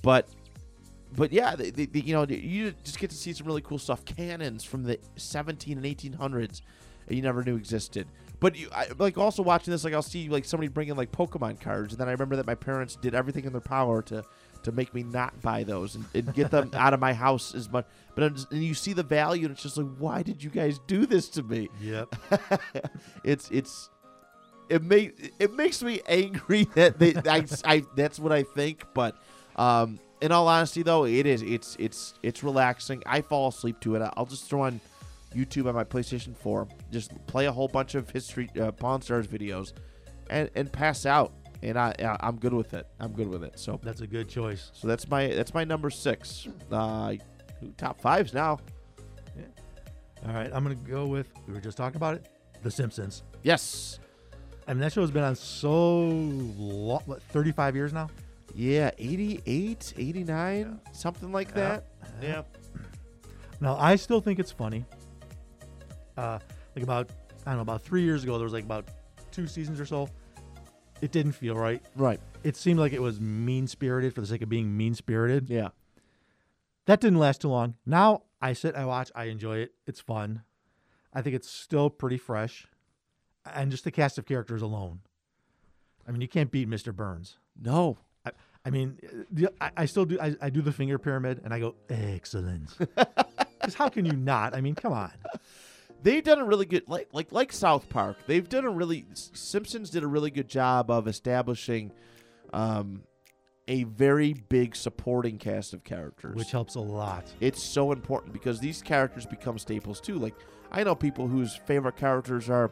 [0.02, 0.28] but
[1.16, 3.78] but yeah, they, they, they- you know you just get to see some really cool
[3.78, 4.04] stuff.
[4.04, 6.62] Cannons from the 17 and 1800s
[7.06, 8.06] that you never knew existed.
[8.40, 11.10] But you, I, like also watching this, like I'll see like somebody bring in like
[11.10, 14.22] Pokemon cards, and then I remember that my parents did everything in their power to
[14.64, 17.70] to make me not buy those and, and get them out of my house as
[17.70, 17.86] much.
[18.14, 20.50] But I'm just, and you see the value, and it's just like, why did you
[20.50, 21.68] guys do this to me?
[21.80, 22.14] Yep.
[23.24, 23.90] it's it's
[24.68, 29.16] it make it makes me angry that they I, I that's what I think but
[29.56, 33.94] um in all honesty though it is it's it's it's relaxing I fall asleep to
[33.96, 34.80] it I'll just throw on
[35.34, 39.26] YouTube on my PlayStation 4 just play a whole bunch of history uh, Pawn Stars
[39.28, 39.72] videos
[40.30, 43.78] and and pass out and I I'm good with it I'm good with it so
[43.82, 44.70] That's a good choice.
[44.72, 47.14] so that's my that's my number 6 uh
[47.76, 48.58] top 5s now
[49.36, 49.44] Yeah.
[50.26, 51.28] All right, I'm gonna go with.
[51.46, 52.28] We were just talking about it.
[52.62, 53.22] The Simpsons.
[53.42, 53.98] yes
[54.66, 58.10] I mean, that show has been on so long, what, 35 years now.
[58.54, 61.86] Yeah 88 89 something like that
[62.22, 62.42] yeah
[63.60, 64.84] Now, I still think it's funny.
[66.16, 66.38] Uh,
[66.76, 67.10] like about,
[67.44, 68.88] I don't know, about three years ago, there was like about
[69.32, 70.08] two seasons or so.
[71.00, 71.82] It didn't feel right.
[71.96, 75.48] right It seemed like it was mean spirited for the sake of being mean spirited.
[75.48, 75.68] yeah
[76.86, 77.74] That didn't last too long.
[77.86, 79.74] Now I sit, I watch, I enjoy it.
[79.86, 80.42] It's fun.
[81.12, 82.66] I think it's still pretty fresh.
[83.44, 85.00] And just the cast of characters alone.
[86.06, 86.94] I mean, you can't beat Mr.
[86.94, 87.38] Burns.
[87.60, 87.98] No.
[88.68, 88.98] I, mean,
[89.30, 90.18] the, I, I still do.
[90.20, 92.70] I, I do the finger pyramid, and I go excellent.
[93.58, 94.54] Because how can you not?
[94.54, 95.10] I mean, come on.
[96.02, 98.16] They've done a really good like like like South Park.
[98.26, 101.90] They've done a really Simpsons did a really good job of establishing
[102.52, 103.02] um
[103.66, 106.36] a very big supporting cast of characters.
[106.36, 107.26] Which helps a lot.
[107.40, 110.14] it's so important because these characters become staples too.
[110.14, 110.34] Like
[110.70, 112.70] I know people whose favorite characters are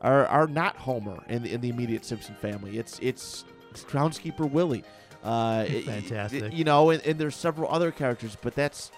[0.00, 2.78] are are not Homer in the, in the immediate Simpson family.
[2.78, 4.84] It's it's, it's groundskeeper Willie.
[5.22, 6.44] Uh, Fantastic.
[6.44, 8.90] it- you know, and, and there's several other characters, but that's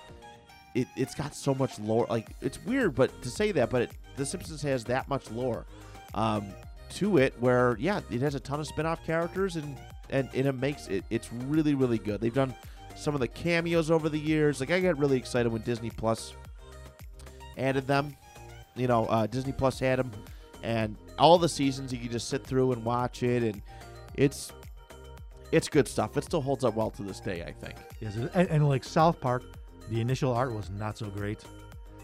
[0.75, 0.87] it.
[0.97, 2.07] It's got so much lore.
[2.09, 5.67] Like it's weird, but to say that, but it, The Simpsons has that much lore
[6.15, 6.47] um,
[6.95, 7.35] to it.
[7.41, 9.77] Where yeah, it has a ton of spin-off characters, and
[10.11, 11.05] and, and it makes it.
[11.11, 12.21] It's really really good.
[12.21, 12.55] They've done
[12.95, 14.61] some of the cameos over the years.
[14.61, 16.35] Like I got really excited when Disney Plus
[17.59, 18.17] added them.
[18.77, 20.11] You know, uh, Disney Plus had them,
[20.63, 23.61] and all the seasons you can just sit through and watch it, and
[24.15, 24.53] it's
[25.53, 26.17] it's good stuff.
[26.17, 27.77] It still holds up well to this day, I think.
[28.01, 29.45] Yes, and, and like South Park,
[29.91, 31.41] the initial art was not so great,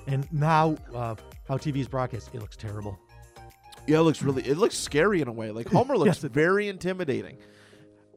[0.06, 1.16] and now uh,
[1.48, 2.98] how TV is broadcast, it looks terrible.
[3.87, 5.50] Yeah, it looks really it looks scary in a way.
[5.50, 7.38] Like Homer looks Yes, very intimidating.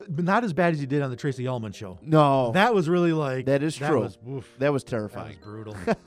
[0.09, 1.99] But not as bad as he did on the Tracey Ullman show.
[2.01, 3.99] No, That was really like That is true.
[4.01, 5.37] Was, oof, that was that terrifying.
[5.37, 5.75] was brutal.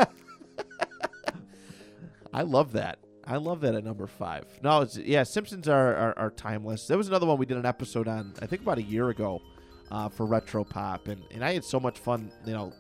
[2.35, 2.99] I love that.
[3.27, 4.45] I love that at number five.
[4.63, 5.23] No, yeah.
[5.23, 6.87] Simpsons are, are are timeless.
[6.87, 8.35] There was another one we did an episode on.
[8.43, 9.41] I think about a year ago,
[9.91, 12.31] uh, for retro pop, and and I had so much fun.
[12.45, 12.73] You know,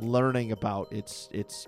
[0.00, 1.66] learning about its its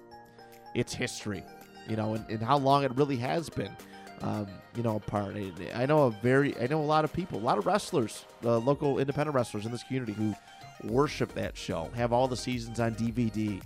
[0.74, 1.42] its history.
[1.88, 3.76] You know, and, and how long it really has been.
[4.22, 5.34] Um, you know, apart.
[5.36, 6.56] I- I know a very.
[6.58, 9.72] I know a lot of people, a lot of wrestlers, uh, local independent wrestlers in
[9.72, 10.32] this community who
[10.84, 11.90] worship that show.
[11.94, 13.60] Have all the seasons on DVD.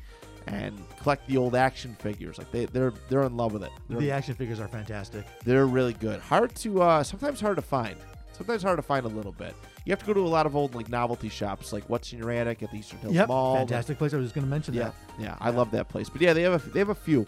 [0.46, 2.38] And collect the old action figures.
[2.38, 3.70] Like they, they're they're in love with it.
[3.88, 5.24] They're the action figures are fantastic.
[5.44, 6.20] they're really good.
[6.20, 7.96] Hard to uh sometimes hard to find.
[8.32, 9.54] Sometimes hard to find a little bit.
[9.85, 12.18] You have to go to a lot of old like novelty shops, like What's in
[12.18, 13.56] Your Attic at the Eastern Hills Yep, Mall.
[13.56, 14.12] fantastic place.
[14.14, 14.94] I was just going to mention Yeah, that.
[15.18, 16.09] yeah, I love that place.
[16.11, 17.24] But yeah, they have a they have a few,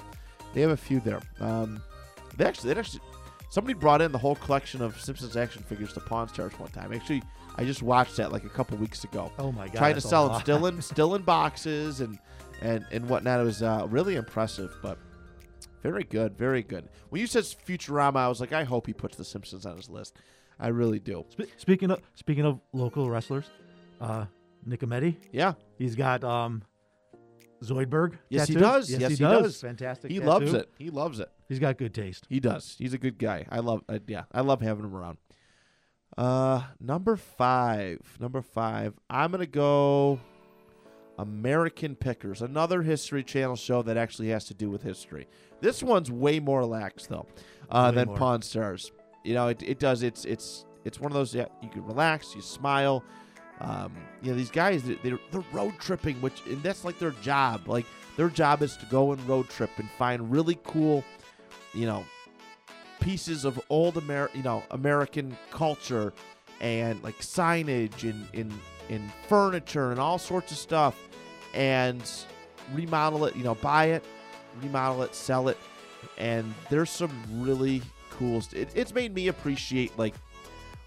[0.55, 1.21] they have a few there.
[1.41, 1.83] Um,
[2.37, 3.01] they actually they actually
[3.51, 6.93] somebody brought in the whole collection of Simpsons action figures to Pawn Stars one time.
[6.93, 7.23] Actually,
[7.57, 9.33] I just watched that like a couple weeks ago.
[9.39, 9.77] Oh my god!
[9.77, 12.19] Trying to sell them still in still in boxes and
[12.61, 13.41] and and whatnot.
[13.41, 14.99] It was uh, really impressive, but
[15.83, 16.89] very good, very good.
[17.11, 19.89] When you said Futurama, I was like, I hope he puts The Simpsons on his
[19.89, 20.17] list.
[20.59, 21.25] I really do.
[21.31, 23.47] Spe- speaking of speaking of local wrestlers,
[24.01, 24.27] uh,
[24.69, 26.63] Nicometti, Yeah, he's got um,
[27.63, 28.19] Zoidberg.
[28.29, 28.91] Yes, he does.
[28.91, 29.43] Yes, Yes, he, he does.
[29.43, 29.61] does.
[29.61, 30.11] Fantastic.
[30.11, 30.29] he tattoo.
[30.31, 30.69] loves it.
[30.79, 31.29] He loves it.
[31.49, 32.27] He's got good taste.
[32.29, 32.75] He does.
[32.79, 33.47] He's a good guy.
[33.51, 33.83] I love.
[33.89, 35.19] Uh, yeah, I love having him around.
[36.17, 38.01] Uh, number five.
[38.19, 38.95] Number five.
[39.09, 40.19] I'm gonna go.
[41.19, 45.27] American Pickers, another History Channel show that actually has to do with history.
[45.61, 47.27] This one's way more lax though
[47.71, 48.17] uh, Way than more.
[48.17, 48.93] Pawn Stars.
[49.25, 50.03] You know, it, it does.
[50.03, 51.35] It's it's it's one of those.
[51.35, 53.03] Yeah, you can relax, you smile.
[53.61, 57.11] Um, you know, these guys they- they're, they're road tripping, which and that's like their
[57.23, 57.69] job.
[57.69, 61.03] Like their job is to go and road trip and find really cool,
[61.75, 62.05] you know,
[63.01, 66.13] pieces of old Amer- you know, American culture
[66.61, 68.53] and like signage and in
[68.89, 71.08] in furniture and all sorts of stuff
[71.59, 72.09] and
[72.73, 74.05] remodel it, you know, buy it,
[74.63, 75.59] remodel it, sell it.
[76.17, 80.15] And there's some really cool it, it's made me appreciate like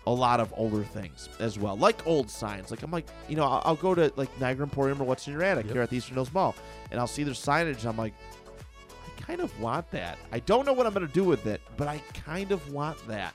[0.07, 2.71] a lot of older things as well, like old signs.
[2.71, 5.33] Like I'm like, you know, I'll, I'll go to like Niagara Emporium or What's in
[5.33, 5.73] Your Attic Yep.
[5.73, 6.55] here at the Eastern Hills Mall,
[6.89, 7.79] and I'll see their signage.
[7.79, 8.13] And I'm like,
[8.89, 10.17] I kind of want that.
[10.31, 13.33] I don't know what I'm gonna do with it, but I kind of want that.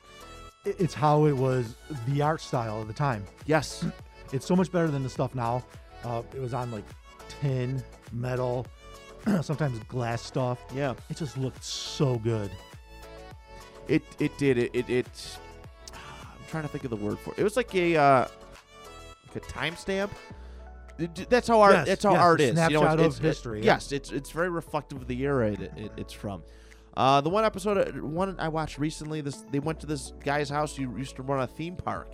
[0.65, 1.77] It's how it was
[2.09, 3.25] the art style of the time.
[3.45, 3.85] Yes,
[4.33, 5.65] It's so much better than the stuff now.
[6.03, 6.83] Uh, it was on like
[7.29, 8.67] tin, metal,
[9.43, 10.59] sometimes glass stuff.
[10.75, 10.95] yeah.
[11.11, 12.51] It just looked so good.
[13.89, 14.89] It it did it it.
[14.91, 15.39] it
[15.93, 17.39] I'm trying to think of the word for it.
[17.39, 18.29] It was like a uh,
[19.27, 20.11] like a timestamp.
[21.29, 21.75] That's how art.
[21.75, 22.59] Yes, that's how yes, art is.
[22.59, 23.75] You know, it's, of it's- history, It, yeah.
[23.75, 26.43] Yes, it's it's very reflective of the era it, it, it's from.
[26.97, 30.49] Uh, the one episode, uh, one I watched recently, this they went to this guy's
[30.49, 32.09] house who used to run a theme park,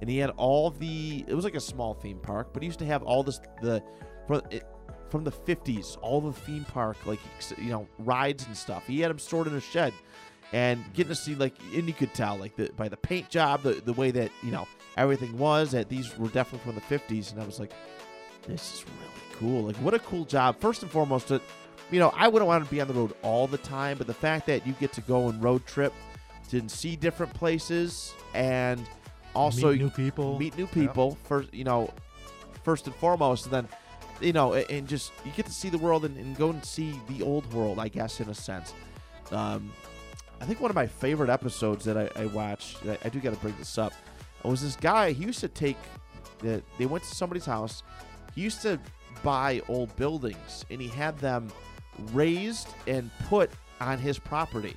[0.00, 1.24] and he had all the.
[1.26, 3.82] It was like a small theme park, but he used to have all this the,
[4.26, 4.66] from it,
[5.10, 7.20] from the '50s, all the theme park like
[7.58, 8.86] you know rides and stuff.
[8.86, 9.92] He had them stored in a shed,
[10.52, 13.62] and getting to see like, and you could tell like the by the paint job,
[13.62, 17.32] the the way that you know everything was that these were definitely from the '50s,
[17.32, 17.72] and I was like,
[18.46, 19.62] this is really cool.
[19.64, 20.60] Like, what a cool job.
[20.60, 21.42] First and foremost, that
[21.90, 24.14] you know, I wouldn't want to be on the road all the time, but the
[24.14, 25.92] fact that you get to go and road trip
[26.50, 28.88] to see different places and
[29.34, 30.38] also Meet new people.
[30.38, 31.92] meet new people first, you know,
[32.64, 33.68] first and foremost, and then
[34.20, 37.00] you know, and just you get to see the world and, and go and see
[37.08, 38.74] the old world, I guess, in a sense.
[39.30, 39.72] Um,
[40.40, 43.34] I think one of my favorite episodes that I, I watched, I, I do got
[43.34, 43.92] to bring this up,
[44.44, 45.12] was this guy.
[45.12, 45.76] He used to take,
[46.38, 47.82] the, they went to somebody's house.
[48.34, 48.78] He used to
[49.22, 51.48] buy old buildings, and he had them
[52.12, 53.50] raised and put
[53.80, 54.76] on his property.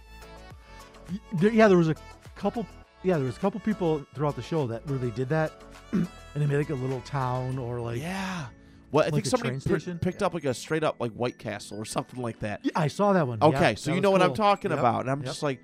[1.39, 1.95] Yeah, there was a
[2.35, 2.65] couple.
[3.03, 6.45] Yeah, there was a couple people throughout the show that really did that, and they
[6.45, 7.99] made like a little town or like.
[7.99, 8.47] yeah.
[8.91, 9.99] Well, I like think somebody station?
[9.99, 12.61] picked up like a straight up like White Castle or something like that.
[12.63, 13.37] Yeah, I saw that one.
[13.41, 15.27] Okay, Yeah, so you know what I'm talking Yep, about, and I'm yep.
[15.27, 15.59] just like,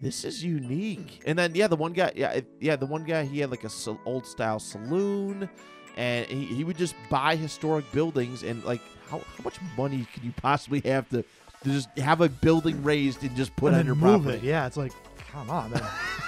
[0.00, 1.22] this is unique.
[1.26, 3.64] And then yeah, the one guy, yeah, it- yeah, the one guy, he had like
[3.64, 5.48] a sa- old style saloon,
[5.96, 10.22] and he, he would just buy historic buildings, and like, how how much money could
[10.24, 11.22] you possibly have to
[11.64, 14.46] to just have a building raised and just put and on your move property?
[14.46, 14.48] it.
[14.50, 14.92] Yeah, it's like,
[15.32, 15.82] come on, man.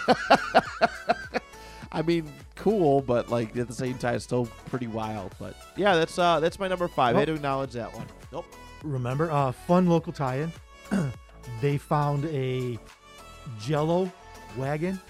[1.93, 5.35] I mean, cool, but like at the same time, still pretty wild.
[5.39, 7.15] But yeah, that's uh that's my number five.
[7.17, 8.07] I had to acknowledge that one.
[8.33, 8.47] Nope.
[8.83, 10.51] Remember, uh, fun local tie-in.
[11.61, 12.79] they found a
[13.61, 14.11] Jello
[14.57, 15.01] wagon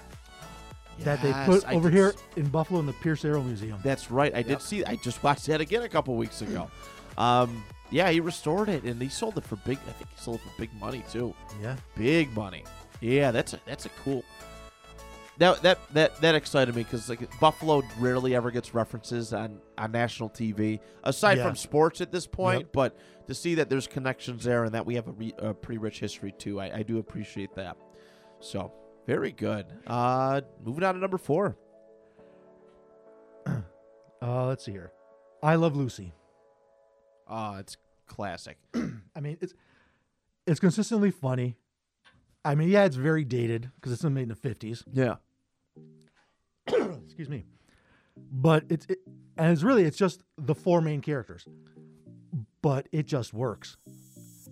[0.99, 3.79] that they put I over here s- in Buffalo in the Pierce Arrow Museum.
[3.83, 4.33] That's right.
[4.35, 4.83] I did see.
[4.85, 6.69] I just watched that again a couple weeks ago.
[7.15, 9.77] Um, yeah, he restored it and he sold it for big.
[9.87, 11.35] I think he sold it for big money too.
[11.61, 11.75] Yeah.
[11.95, 12.63] Big money.
[13.01, 14.23] Yeah, that's a that's a cool.
[15.39, 19.91] That that that that excited me because like Buffalo rarely ever gets references on on
[19.91, 21.45] national TV aside Yeah.
[21.47, 22.59] from sports at this point.
[22.61, 22.69] Yep.
[22.73, 25.79] But to see that there's connections there and that we have a, re, a pretty
[25.79, 27.77] rich history too, I, I do appreciate that.
[28.41, 28.71] So
[29.07, 29.65] very good.
[29.87, 31.57] Uh, moving on to number four.
[34.21, 34.89] Uh, let's see here.
[35.43, 36.13] I Love Lucy.
[37.27, 37.75] Oh, it's
[38.07, 38.57] classic.
[38.73, 39.53] I mean, it's
[40.47, 41.57] it's consistently funny.
[42.45, 44.83] I mean, yeah, it's very dated because it's made in the fifties.
[44.91, 45.15] Yeah.
[46.67, 47.45] Excuse me,
[48.31, 48.99] but it's it,
[49.37, 51.47] and it's really it's just the four main characters,
[52.61, 53.77] but it just works.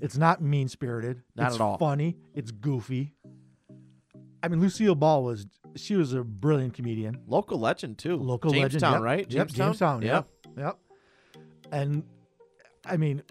[0.01, 1.21] It's not mean spirited.
[1.35, 1.77] Not it's at all.
[1.77, 2.17] Funny.
[2.33, 3.13] It's goofy.
[4.43, 7.17] I mean, Lucille Ball was she was a brilliant comedian.
[7.27, 8.15] Local legend too.
[8.17, 9.19] local Jamestown, legend, yep, right?
[9.31, 9.67] Yep, Jamestown.
[9.67, 10.13] Jamestown, Yeah.
[10.13, 10.27] yep,
[10.57, 10.77] yep.
[11.71, 12.03] And
[12.85, 13.21] I mean,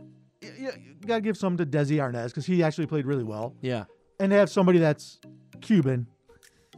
[0.43, 3.55] y- y- you gotta give some to Desi Arnaz because he actually played really well.
[3.61, 3.85] Yeah.
[4.21, 5.19] And to have somebody that's
[5.61, 6.07] Cuban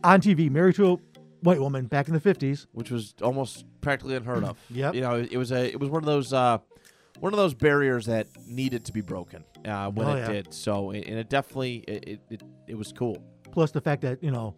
[0.05, 0.97] on TV, married to a
[1.43, 2.67] white woman back in the fifties.
[2.73, 4.57] Which was almost practically unheard of.
[4.71, 4.95] Yep.
[4.95, 6.59] You know, it was a it was one of those uh,
[7.21, 10.33] one of those barriers that needed to be broken uh, when Oh, it yeah.
[10.33, 10.55] did.
[10.55, 13.23] So and it definitely it, it, it, it was cool.
[13.51, 14.55] Plus the fact that you know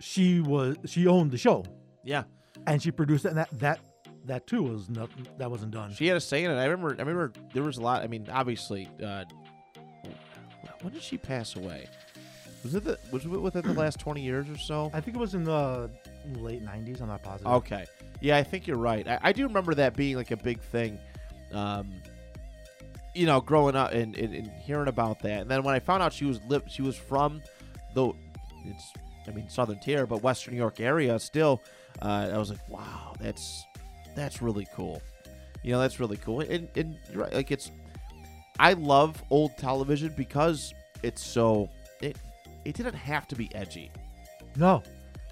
[0.00, 1.64] she was she owned the show
[2.02, 2.24] Yeah.
[2.66, 3.80] and she produced it, and that that
[4.24, 5.92] that too was not that wasn't done.
[5.92, 6.54] She had a say in it.
[6.54, 6.94] I remember.
[6.98, 8.02] I remember there was a lot.
[8.02, 9.24] I mean, obviously, uh,
[10.80, 11.88] when did she pass away?
[12.62, 14.90] Was it the, was it within the last twenty years or so?
[14.94, 15.90] I think it was in the
[16.36, 17.00] late nineties.
[17.00, 17.52] I'm not positive.
[17.52, 17.86] Okay.
[18.20, 19.06] Yeah, I think you're right.
[19.06, 20.98] I, I do remember that being like a big thing.
[21.52, 21.92] Um,
[23.14, 26.02] you know, growing up and, and, and hearing about that, and then when I found
[26.02, 27.42] out she was li- she was from
[27.94, 28.12] the
[28.64, 28.92] it's
[29.26, 31.60] I mean Southern Tier, but Western New York area still.
[32.00, 33.66] Uh, I was like, wow, that's
[34.14, 35.02] that's really cool.
[35.62, 36.40] You know, that's really cool.
[36.40, 37.70] And, and you're right, like it's
[38.58, 41.68] I love old television because it's so
[42.00, 42.16] it
[42.64, 43.90] it didn't have to be edgy
[44.56, 44.82] No,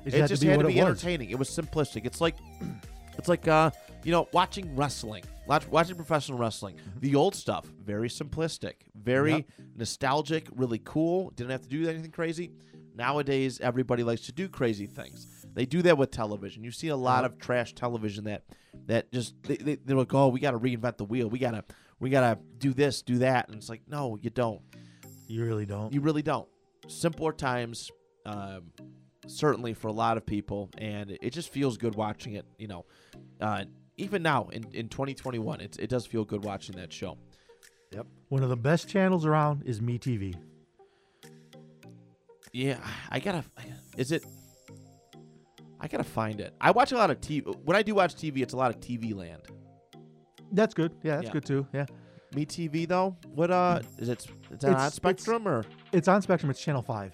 [0.05, 0.91] it, it had just to be had to be it was.
[1.03, 1.31] entertaining.
[1.31, 2.07] It was simplistic.
[2.07, 2.37] It's like,
[3.19, 3.71] it's like, uh,
[4.03, 6.77] you know, watching wrestling, watch, watching professional wrestling.
[7.01, 9.45] The old stuff, very simplistic, very Yep.
[9.77, 11.31] nostalgic, really cool.
[11.37, 12.53] Didn't have to do anything crazy.
[12.95, 15.27] Nowadays, everybody likes to do crazy things.
[15.55, 16.65] They do that with television.
[16.65, 18.45] You see a lot of trash television that
[18.87, 21.29] that just they, they, they're like, oh, we got to reinvent the wheel.
[21.29, 21.65] We gotta
[21.99, 24.61] we gotta do this, do that, and it's like, no, you don't.
[25.29, 25.93] You really don't.
[25.93, 26.49] You really don't.
[26.89, 27.91] Simpler times,
[28.27, 28.73] um,
[29.27, 32.47] certainly for a lot of people, and it just feels good watching it.
[32.59, 32.87] You know,
[33.41, 33.65] uh,
[33.97, 37.19] even now in, in 2021, it, it does feel good watching that show.
[37.93, 38.07] Yep.
[38.29, 40.35] One of the best channels around is Me TV.
[42.53, 42.79] Yeah,
[43.11, 43.45] I gotta.
[43.97, 44.25] Is it?
[45.81, 46.55] I gotta find it.
[46.61, 47.55] I watch a lot of TV.
[47.65, 49.43] When I do watch TV, it's a lot of TV Land.
[50.53, 50.93] That's good.
[51.03, 51.33] Yeah, that's Yeah.
[51.33, 51.67] good too.
[51.73, 51.87] Yeah.
[52.35, 53.17] Me TV though.
[53.35, 54.27] What uh is it?
[54.53, 55.65] It's- on it's- Spectrum or?
[55.93, 56.51] It's on Spectrum.
[56.51, 57.13] It's Channel 5.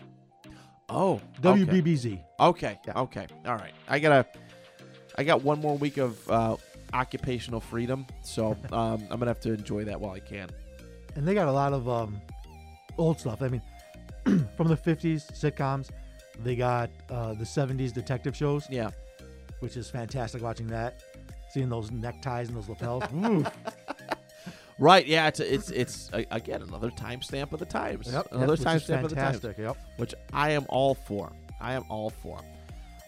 [0.88, 1.14] Oh,
[1.44, 1.64] okay.
[1.64, 2.20] WBBZ.
[2.38, 2.78] Okay.
[2.86, 3.00] Yeah.
[3.00, 3.26] Okay.
[3.46, 3.72] All right.
[3.88, 4.26] I gotta.
[5.18, 6.56] I got one more week of uh,
[6.92, 10.48] occupational freedom, so um, I'm gonna have to enjoy that while I can.
[11.16, 12.20] And they got a lot of um,
[12.98, 13.40] old stuff.
[13.42, 13.62] I mean,
[14.56, 15.88] from the 50s sitcoms.
[16.44, 18.90] They got uh, the 70s detective shows, Yeah.
[19.60, 21.02] which is fantastic watching that.
[21.50, 23.04] Seeing those neckties and those lapels.
[23.14, 23.42] Ooh.
[24.78, 25.06] Right.
[25.06, 25.28] Yeah.
[25.28, 28.12] It's it's it's again another timestamp of the times.
[28.12, 28.28] Yep.
[28.32, 29.58] Another yep, timestamp of the times, fantastic.
[29.58, 29.76] Yep.
[29.96, 31.32] which I am all for.
[31.60, 32.38] I am all for.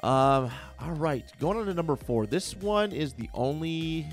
[0.03, 0.51] Um.
[0.81, 1.25] All right.
[1.41, 2.27] Going on to number four.
[2.27, 4.07] This one is the only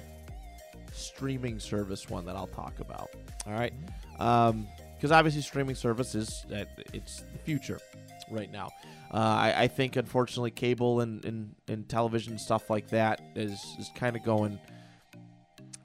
[0.92, 3.10] streaming service one that I'll talk about.
[3.46, 3.74] All right.
[4.20, 4.68] Um.
[4.96, 7.80] Because obviously streaming service is uh, it's the future
[8.32, 8.70] right now.
[9.14, 13.92] Uh, I, I think unfortunately cable and, and, and television stuff like that is is
[13.96, 14.60] kind of going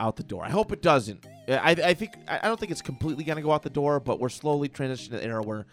[0.00, 0.44] out the door.
[0.44, 1.26] I hope it doesn't.
[1.48, 4.18] I, I think I don't think it's completely going to go out the door, but
[4.18, 5.66] we're slowly transitioning to an era where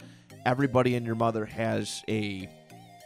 [0.46, 2.50] everybody and your mother has a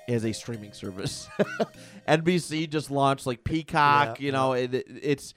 [0.07, 1.29] has a streaming service.
[2.07, 4.19] NBC just launched like Peacock.
[4.19, 5.33] Yeah, you know, it, it- it's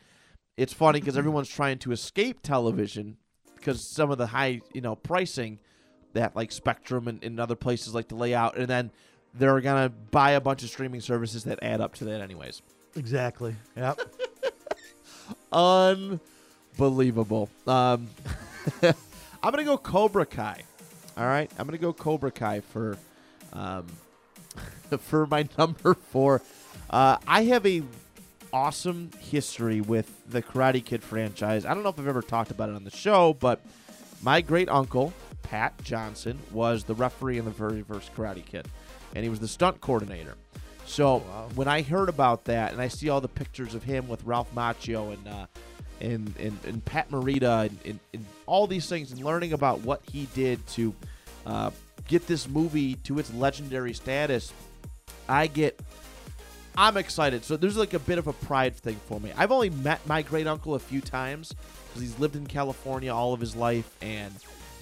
[0.57, 3.17] it's funny because everyone's trying to escape television
[3.57, 5.59] because some of the high you know pricing
[6.13, 8.91] that like Spectrum and, and other places like to lay out, and then
[9.35, 12.63] they're gonna buy a bunch of streaming services that add up to that anyways.
[12.97, 13.57] Exactly.
[13.77, 14.01] Yep.
[15.55, 17.49] Unbelievable.
[17.67, 18.09] Um,
[18.83, 20.63] I'm gonna go Cobra Kai.
[21.17, 22.99] All right, I'm gonna go Cobra Kai for
[23.53, 23.87] um,
[24.99, 26.43] for my number four.
[26.91, 27.83] Uh, I have a
[28.53, 31.65] awesome history with the Karate Kid franchise.
[31.65, 33.61] I don't know if I've ever talked about it on the show, but
[34.23, 35.13] my great uncle
[35.45, 38.67] Pat Johnson, was the referee in the very first Karate Kid,
[39.15, 40.35] and he was the stunt coordinator.
[40.87, 41.49] So wow.
[41.55, 44.53] when I heard about that, and I see all the pictures of him with Ralph
[44.55, 45.47] Macchio and uh,
[46.01, 50.03] and, and and Pat Morita and, and, and all these things, and learning about what
[50.11, 50.95] he did to
[51.47, 51.71] uh,
[52.09, 54.53] get this movie to its legendary status,
[55.29, 55.81] I get
[56.77, 57.45] I'm excited.
[57.45, 59.33] So there's like a bit of a pride thing for me.
[59.37, 61.55] I've only met my great uncle a few times
[61.89, 64.35] because he's lived in California all of his life and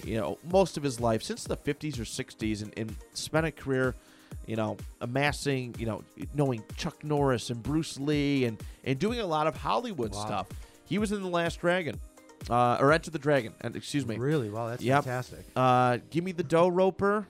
[0.03, 3.51] you know most of his life since the 50s or 60s and, and spent a
[3.51, 3.95] career
[4.45, 9.25] you know amassing you know knowing Chuck Norris and Bruce Lee and and doing a
[9.25, 10.25] lot of Hollywood Wow.
[10.25, 10.47] stuff.
[10.85, 11.99] He was in the Last Dragon,
[12.49, 13.53] uh, or Enter the Dragon.
[13.61, 14.49] And excuse me, Really?
[14.49, 15.03] Wow, that's Yep.
[15.05, 15.45] fantastic.
[15.55, 17.25] uh, give me the dough roper.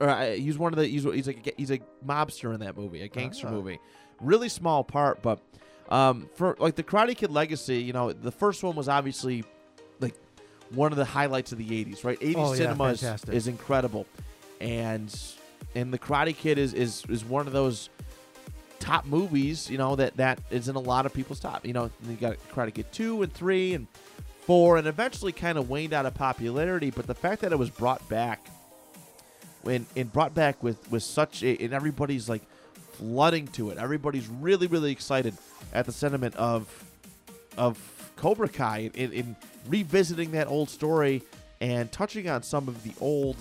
[0.00, 3.00] Or uh, he's one of the he's he's like he's a mobster in that movie,
[3.02, 3.50] a gangster Ah.
[3.52, 3.78] movie.
[4.20, 5.40] Really small part, but
[5.88, 9.42] um, for like the Karate Kid legacy, you know, the first one was obviously
[10.00, 10.14] like
[10.70, 12.20] one of the highlights of the '80s, right?
[12.20, 14.06] '80s Oh, yeah, cinema is, is incredible,
[14.60, 15.12] and
[15.74, 17.90] and the Karate Kid is is is one of those
[18.80, 21.66] top movies, you know, that that is in a lot of people's top.
[21.66, 23.86] You know, you got Karate Kid two and three and
[24.42, 26.90] four, and eventually kind of waned out of popularity.
[26.90, 28.48] But the fact that it was brought back,
[29.62, 32.42] when and brought back with with such a, and everybody's like
[32.92, 33.78] flooding to it.
[33.78, 35.34] Everybody's really really excited
[35.72, 36.84] at the sentiment of
[37.56, 37.78] of
[38.16, 39.36] Cobra Kai in, in
[39.68, 41.22] revisiting that old story
[41.60, 43.36] and touching on some of the old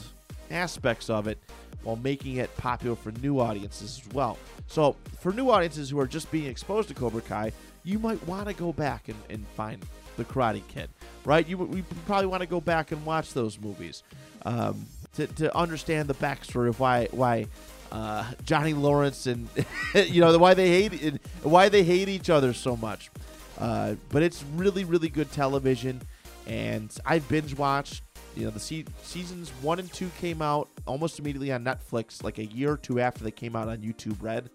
[0.50, 1.40] aspects of it
[1.84, 4.38] while making it popular for new audiences as well.
[4.68, 7.52] So, for new audiences who are just being exposed to Cobra Kai,
[7.84, 9.84] you might want to go back and, and find
[10.18, 10.90] the Karate Kid,
[11.24, 11.48] right?
[11.48, 14.04] You we probably want to go back and watch those movies
[14.46, 17.48] um, to, to understand the backstory of why why
[17.92, 19.48] uh, Johnny Lawrence and
[19.96, 23.10] you know why they hate why they hate each other so much.
[23.58, 26.02] Uh, but it's really really good television,
[26.46, 28.02] and I binge watched.
[28.38, 32.38] You know the se- seasons one and two came out almost immediately on Netflix, like
[32.38, 34.52] a year or two after they came out on YouTube Red,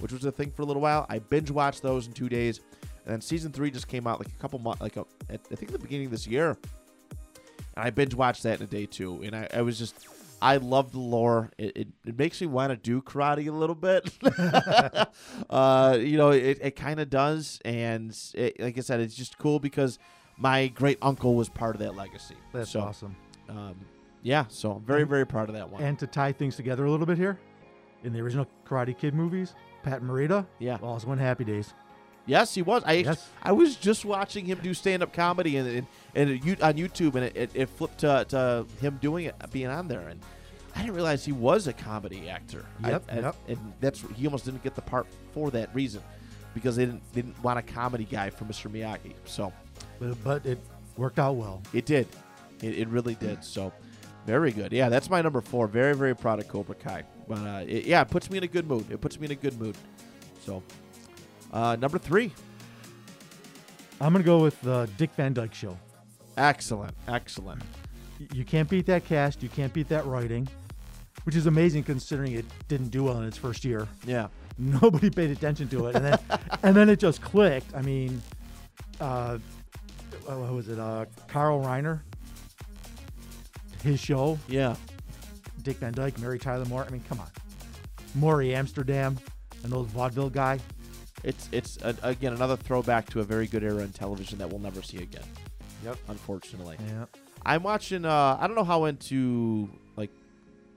[0.00, 1.04] which was a thing for a little while.
[1.10, 2.60] I binge watched those in two days,
[3.04, 5.56] and then season three just came out like a couple months, like a, at, I
[5.56, 6.56] think the beginning of this year,
[7.76, 9.20] and I binge watched that in a day too.
[9.22, 10.08] And I, I was just,
[10.40, 11.50] I love the lore.
[11.58, 14.10] It, it, it makes me want to do karate a little bit.
[15.50, 19.36] uh, you know, it, it kind of does, and it, like I said, it's just
[19.36, 19.98] cool because
[20.38, 22.36] my great uncle was part of that legacy.
[22.52, 23.16] That's so, awesome.
[23.48, 23.74] Um,
[24.22, 25.82] yeah, so I'm very very proud of that one.
[25.82, 27.38] And to tie things together a little bit here,
[28.04, 31.72] in the original Karate Kid movies, Pat Morita, yeah, also one Happy Days.
[32.26, 32.82] yes, he was.
[32.84, 33.28] I Yes.
[33.42, 37.14] I was just watching him do stand up comedy and and, and you- on YouTube,
[37.14, 40.20] and it, it, it flipped to, to him doing it, being on there, and
[40.76, 42.64] I didn't realize he was a comedy actor.
[42.84, 46.02] I- Yep, I- And that's he almost didn't get the part for that reason,
[46.54, 48.70] because they didn't they didn't want a comedy guy for Mr.
[48.70, 49.14] Miyagi.
[49.24, 49.52] So
[49.98, 50.58] But, but it
[50.96, 51.62] worked out well.
[51.72, 52.08] it did,
[52.62, 53.44] it, it really did.
[53.44, 53.72] So
[54.26, 54.72] very good.
[54.72, 55.66] Yeah, that's my number four.
[55.66, 57.04] Very very proud of Cobra Kai.
[57.26, 58.86] But uh, it, yeah, it puts me in a good mood.
[58.90, 59.76] It puts me in a good mood.
[60.44, 60.62] So
[61.52, 62.32] uh, number three.
[64.00, 65.76] I'm going to go with the Dick Van Dyke Show.
[66.36, 67.60] Excellent, excellent.
[68.32, 69.42] You can't beat that cast.
[69.42, 70.46] You can't beat that writing,
[71.24, 73.88] which is amazing considering it didn't do well in its first year.
[74.06, 74.28] Yeah,
[74.58, 76.18] Nobody paid attention to it, and then
[76.64, 77.72] and then it just clicked.
[77.76, 78.20] I mean,
[79.00, 79.38] uh,
[80.36, 80.78] what was it?
[80.78, 82.00] Uh, Carl Reiner,
[83.82, 84.76] his show, yeah.
[85.62, 86.84] Dick Van Dyke, Mary Tyler Moore.
[86.86, 87.28] I mean, come on,
[88.14, 89.18] Morey Amsterdam,
[89.62, 90.58] and those vaudeville guy.
[91.24, 94.60] It's it's a, again another throwback to a very good era in television that we'll
[94.60, 95.24] never see again.
[95.84, 95.96] Yep.
[96.08, 97.06] Unfortunately, Yeah.
[97.44, 98.04] I'm watching.
[98.04, 100.10] Uh, I don't know how into like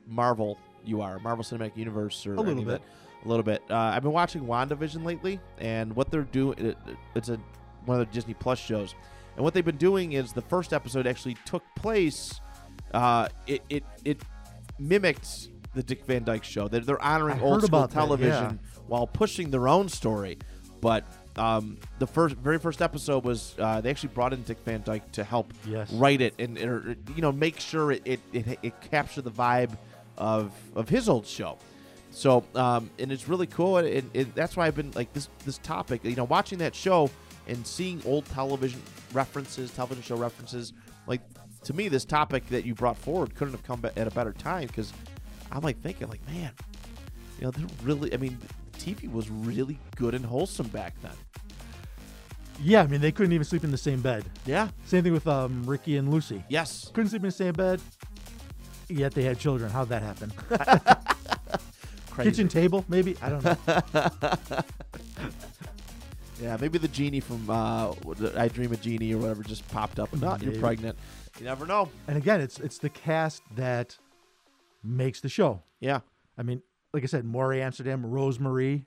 [0.07, 2.81] Marvel you are, Marvel Cinematic Universe, or A little bit.
[3.23, 3.61] A little bit.
[3.69, 6.57] Uh, I've been watching WandaVision lately, and what they're doing.
[6.57, 6.77] It,
[7.13, 7.39] it's a
[7.85, 8.95] one of the Disney Plus shows,
[9.35, 12.39] and what they've been doing is the first episode actually took place.
[12.93, 14.21] Uh, it it it
[14.79, 16.67] mimicked the Dick Van Dyke Show.
[16.67, 20.37] They're, they're honoring I old school about that, television while pushing their own story.
[20.81, 21.05] But
[21.37, 25.09] um, the first, very first episode was uh, they actually brought in Dick Van Dyke
[25.13, 25.91] to help Yes.
[25.93, 29.71] write it and or, you know make sure it it, it, it captured the vibe
[30.17, 31.57] of of his old show.
[32.09, 35.29] So um, and it's really cool, and, and, and that's why I've been like this
[35.45, 36.03] this topic.
[36.03, 37.09] You know, watching that show
[37.47, 38.81] and seeing old television
[39.13, 40.73] references, television show references.
[41.07, 41.21] Like
[41.63, 44.67] to me, this topic that you brought forward couldn't have come at a better time
[44.67, 44.93] because
[45.51, 46.51] I'm like thinking like, man,
[47.39, 48.13] you know, they're really.
[48.13, 48.37] I mean,
[48.77, 51.11] TV was really good and wholesome back then.
[52.63, 54.23] Yeah, I mean they couldn't even sleep in the same bed.
[54.45, 54.69] Yeah.
[54.85, 56.43] Same thing with um, Ricky and Lucy.
[56.49, 56.91] Yes.
[56.93, 57.81] Couldn't sleep in the same bed.
[58.87, 59.71] Yet they had children.
[59.71, 60.31] How'd that happen?
[62.23, 63.15] Kitchen table, maybe?
[63.21, 63.57] I don't know.
[66.41, 67.93] Yeah, maybe the genie from uh,
[68.35, 70.11] I Dream of Jeannie or whatever just popped up.
[70.11, 70.61] and Not you're Maybe.
[70.61, 70.97] pregnant.
[71.39, 71.87] You never know.
[72.07, 73.95] And again, it's it's the cast that
[74.83, 75.61] makes the show.
[75.79, 75.99] Yeah.
[76.37, 76.63] I mean,
[76.93, 78.85] like I said, Morey Amsterdam, Rosemary,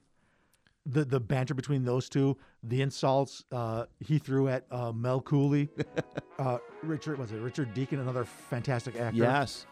[0.85, 5.69] the the banter between those two, the insults uh, he threw at uh, Mel Cooley,
[6.41, 9.19] uh, Richard was it Richard Deacon, another fantastic actor.
[9.23, 9.67] Yes.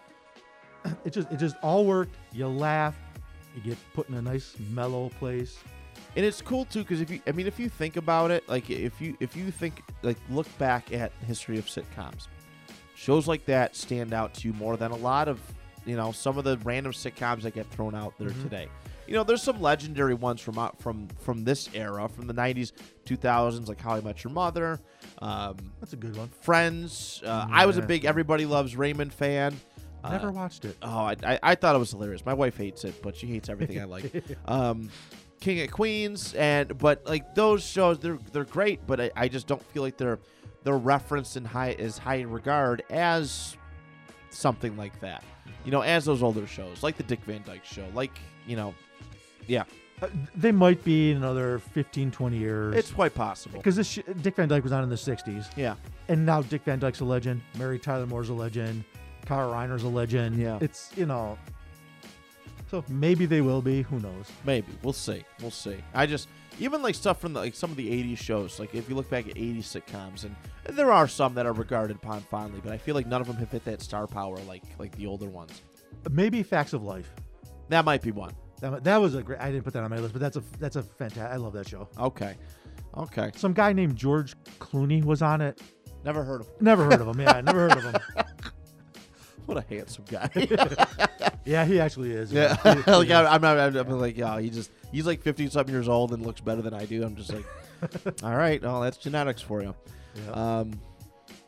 [1.04, 2.14] it just it just all worked.
[2.32, 2.96] You laugh,
[3.56, 5.58] you get put in a nice mellow place.
[6.16, 8.68] And it's cool too because if you, I mean, if you think about it, like
[8.70, 12.26] if you if you think like look back at history of sitcoms,
[12.94, 15.40] shows like that stand out to you more than a lot of
[15.86, 18.42] you know some of the random sitcoms that get thrown out there Mhm.
[18.42, 18.68] today.
[19.08, 22.72] You know, there's some legendary ones from out from from this era, from the '90s,
[23.06, 24.80] 2000s, like How I Met Your Mother,
[25.20, 26.28] um, That's a good one.
[26.42, 27.22] Friends.
[27.24, 29.58] Uh, I was a big Everybody Loves Raymond fan.
[30.04, 30.76] Uh, Never watched it.
[30.82, 32.24] Oh, I, I, I thought it was hilarious.
[32.26, 34.12] My wife hates it, but she hates everything I like.
[34.46, 34.90] Um,
[35.42, 39.46] King of Queens, and but like those shows, they're they're great, but I, I just
[39.46, 40.18] don't feel like they're
[40.64, 43.56] they're referenced in high as high in regard as
[44.30, 45.24] something like that.
[45.64, 48.74] You know, as those older shows, like the Dick Van Dyke Show, like you know,
[49.46, 49.64] yeah,
[50.00, 52.76] Uh, they might be in another 15, 20 years.
[52.76, 53.58] it's quite possible.
[53.58, 55.74] because this sh- Dick Van Dyke was on in the '60s, Yeah,
[56.08, 57.42] and now Dick Van Dyke's a legend.
[57.58, 58.84] Mary Tyler Moore's a legend.
[59.26, 60.36] Kyle Reiner's a legend.
[60.36, 60.58] Yeah.
[60.60, 61.36] it's you know.
[62.72, 63.82] So maybe they will be.
[63.82, 64.32] Who knows?
[64.46, 65.22] maybe we'll see.
[65.42, 65.76] We'll see.
[65.92, 66.26] I just
[66.58, 68.58] even like stuff from the, like some of the '80s shows.
[68.58, 70.34] Like if you look back at '80s sitcoms, and,
[70.74, 73.36] there are some that are regarded upon fondly, but I feel like none of them
[73.36, 75.60] have hit that star power like like the older ones.
[76.10, 77.10] Maybe Facts of Life.
[77.68, 78.32] That might be one.
[78.62, 79.38] That, that was a great.
[79.38, 81.30] I didn't put that on my list, but that's a that's a fantastic.
[81.30, 81.90] I love that show.
[81.98, 82.36] Okay,
[82.96, 83.32] okay.
[83.36, 85.60] Some guy named George Clooney was on it.
[86.06, 86.48] Never heard of.
[86.58, 87.20] Never heard of him.
[87.20, 87.96] Yeah, never heard of him.
[89.46, 90.30] What a handsome guy.
[91.44, 92.32] Yeah, he actually is.
[92.32, 93.10] yeah, He- he like.
[93.10, 93.58] I, I'm not.
[93.58, 96.62] I'm, I'm like, yeah, he just he's like 50 something years old and looks better
[96.62, 97.02] than I do.
[97.02, 97.44] I'm just like,
[98.22, 99.74] all right, well, that's genetics for you.
[100.14, 100.32] Yeah.
[100.32, 100.80] Um,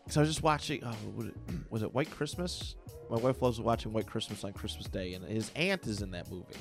[0.09, 0.83] so I was just watching.
[0.85, 1.35] Oh, what it,
[1.71, 2.77] was it White Christmas?
[3.11, 6.31] My wife loves watching White Christmas on Christmas Day, and his aunt is in that
[6.31, 6.55] movie.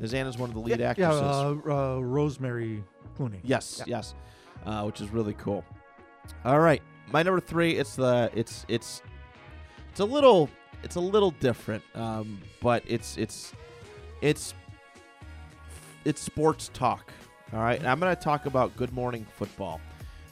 [0.00, 1.20] His aunt is one of the lead yeah, actresses.
[1.22, 2.82] uh, uh, Rosemary
[3.18, 3.40] Clooney.
[3.42, 3.96] yes, yeah.
[3.96, 4.14] yes,
[4.64, 5.64] uh, which is really cool.
[6.44, 7.76] All right, my number three.
[7.76, 9.02] It's the it's it's
[9.90, 10.50] it's a little
[10.86, 13.52] it's a little different, um, but it's it's
[14.22, 14.54] it's
[16.04, 17.12] it's sports talk.
[17.52, 19.80] All right, and I'm going to talk about Good Morning Football.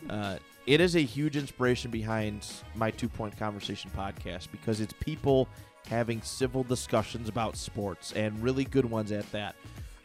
[0.08, 0.36] Uh,
[0.66, 2.46] it is a huge inspiration behind
[2.76, 5.48] my Two Point Conversation podcast because it's people
[5.88, 9.56] having civil discussions about sports and really good ones at that.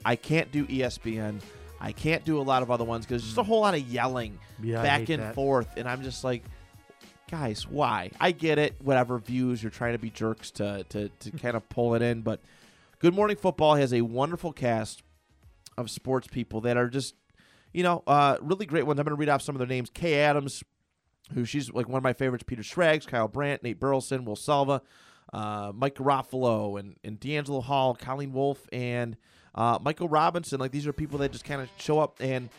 [0.03, 1.41] I can't do ESPN.
[1.79, 3.81] I can't do a lot of other ones because there's just a whole lot of
[3.81, 5.35] yelling Yeah, back and that.
[5.35, 6.43] forth, and I'm just like,
[7.29, 8.11] guys, why?
[8.19, 8.75] I get it.
[8.81, 12.21] Whatever views you're trying to be jerks to to to kind of pull it in,
[12.21, 12.39] but
[12.99, 15.03] Good Morning Football has a wonderful cast
[15.77, 17.15] of sports people that are just,
[17.71, 18.99] you know, uh, really great ones.
[18.99, 19.89] I'm going to read off some of their names.
[19.93, 20.63] Kay Adams,
[21.33, 22.43] who she's like one of my favorites.
[22.45, 24.81] Peter Schrags, Kyle Brandt, Nate Burleson, Will Selva,
[25.31, 29.15] uh, Mike Garafolo, and and DeAngelo Hall, Colleen Wolfe, and
[29.55, 30.59] uh, Michael Robinson.
[30.59, 32.49] Like these are people that just kind of show up and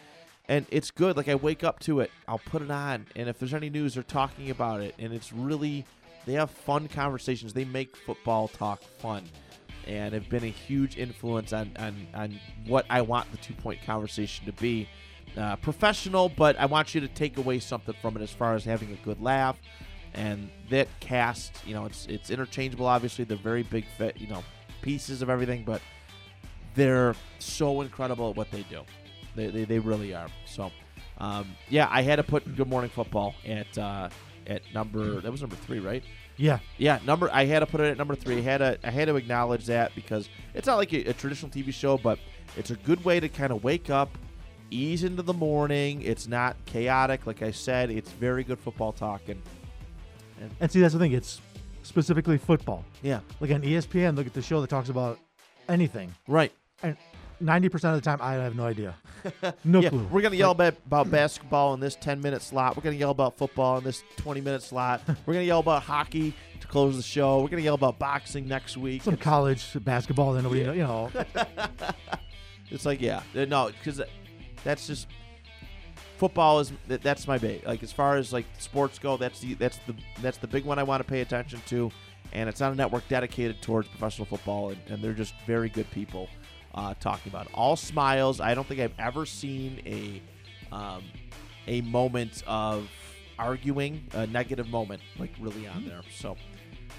[0.51, 1.17] and it's good.
[1.17, 3.95] Like I wake up to it, I'll put it on, and if there's any news,
[3.95, 5.87] they're talking about it, and it's really
[6.27, 7.55] they have fun conversations.
[7.55, 9.25] They make football talk fun,
[9.87, 13.81] and have been a huge influence on on, on what I want the two point
[13.83, 14.87] conversation to be.
[15.37, 18.65] Uh, professional, but I want you to take away something from it as far as
[18.65, 19.57] having a good laugh.
[20.13, 22.87] And that cast, you know, it's it's interchangeable.
[22.87, 23.85] Obviously, they're very big,
[24.17, 24.43] you know,
[24.83, 25.81] pieces of everything, but
[26.75, 28.83] they're so incredible at what they do.
[29.35, 30.28] They, they, they really are.
[30.47, 30.70] So,
[31.18, 34.09] um, yeah, I had to put Good Morning Football at uh,
[34.47, 36.03] at number that was number three, right?
[36.37, 38.39] Yeah, Yeah, number I had to put it at number three.
[38.39, 41.51] I had to I had to acknowledge that because it's not like a, a traditional
[41.51, 42.18] TV show, but
[42.57, 44.16] it's a good way to kind of wake up,
[44.70, 46.01] ease into the morning.
[46.03, 47.91] It's not chaotic, like I said.
[47.91, 49.43] It's very good football talk, and
[50.61, 51.12] and see that's the thing.
[51.12, 51.41] It's
[51.83, 52.85] specifically football.
[53.03, 55.18] yeah, Like on ESPN, look at the show that talks about
[55.68, 56.14] anything.
[56.26, 56.53] right.
[56.83, 56.97] And
[57.41, 58.95] ninety percent of the time, I have no idea.
[59.64, 60.09] No yeah, clue.
[60.11, 62.76] we're gonna yell about, about basketball in this ten minute slot.
[62.76, 65.03] We're gonna yell about football in this twenty minute slot.
[65.26, 67.43] We're gonna yell about hockey to close the show.
[67.43, 69.03] We're gonna yell about boxing next week.
[69.03, 71.11] Some college basketball that nobody, know, you know.
[72.70, 74.01] It's like yeah, no, because
[74.62, 75.09] that's just
[76.18, 77.66] football is that, that's my bait.
[77.66, 80.78] Like as far as like sports go, that's the that's the that's the big one
[80.78, 81.91] I want to pay attention to,
[82.32, 85.91] and it's on a network dedicated towards professional football, and, and they're just very good
[85.91, 86.28] people
[86.75, 87.49] uh, talking about.
[87.55, 88.41] All smiles.
[88.41, 90.23] I don't think I've ever seen a
[90.75, 91.03] um,
[91.66, 92.89] a moment of
[93.39, 96.03] arguing, a negative moment, like really on there.
[96.14, 96.37] So,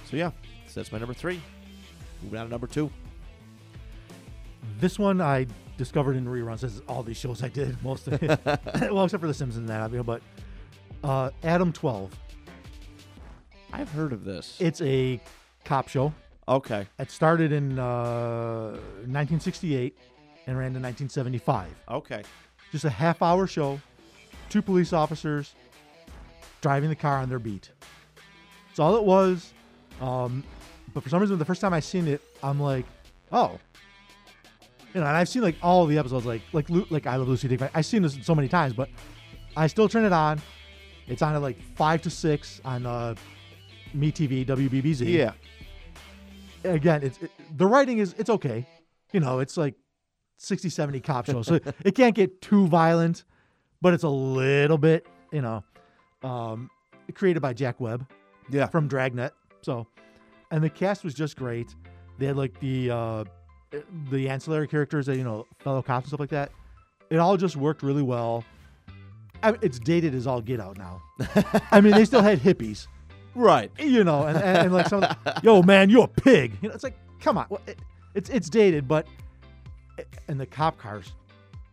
[0.09, 0.31] so yeah,
[0.67, 1.41] so that's my number three.
[2.23, 2.91] Moving on to number two.
[4.79, 5.47] This one I
[5.77, 8.39] discovered in reruns as all these shows I did most of it.
[8.91, 10.21] well, except for The Simpsons and that, you know, but
[11.03, 12.17] uh, Adam 12.
[13.73, 14.57] I've heard of this.
[14.59, 15.19] It's a
[15.63, 16.13] cop show.
[16.57, 16.87] Okay.
[16.99, 18.71] It started in uh,
[19.07, 19.97] 1968
[20.47, 21.67] and ran to 1975.
[21.89, 22.23] Okay.
[22.71, 23.79] Just a half hour show,
[24.49, 25.55] two police officers
[26.61, 27.71] driving the car on their beat.
[28.67, 29.53] That's all it was.
[29.99, 30.43] Um,
[30.93, 32.85] but for some reason, the first time I seen it, I'm like,
[33.31, 33.59] oh.
[34.93, 37.29] You know, and I've seen like all the episodes, like like Lu- like I Love
[37.29, 37.61] Lucy Dick.
[37.73, 38.89] I've seen this so many times, but
[39.55, 40.41] I still turn it on.
[41.07, 43.15] It's on at like five to six on uh,
[43.93, 45.31] Me TV, WBBZ Yeah.
[46.63, 48.65] Again, it's it, the writing is it's okay.
[49.13, 49.75] You know, it's like
[50.37, 51.55] 60, 70 cop shows, so
[51.85, 53.23] it can't get too violent,
[53.81, 55.63] but it's a little bit, you know,
[56.23, 56.69] um,
[57.13, 58.07] created by Jack Webb
[58.49, 58.67] Yeah.
[58.67, 59.33] from Dragnet.
[59.61, 59.87] So,
[60.49, 61.75] and the cast was just great.
[62.17, 63.23] They had like the uh,
[64.09, 66.51] the ancillary characters that you know, fellow cops and stuff like that.
[67.09, 68.43] It all just worked really well.
[69.43, 71.01] I it's dated as all get out now.
[71.71, 72.87] I mean, they still had hippies
[73.35, 73.71] Right.
[73.79, 75.05] you know, and, and, and like some,
[75.43, 76.53] yo, man, you're a pig.
[76.61, 77.79] You know, it's like, come on, well, it,
[78.13, 79.07] it's it's dated, but
[80.27, 81.13] and the cop cars,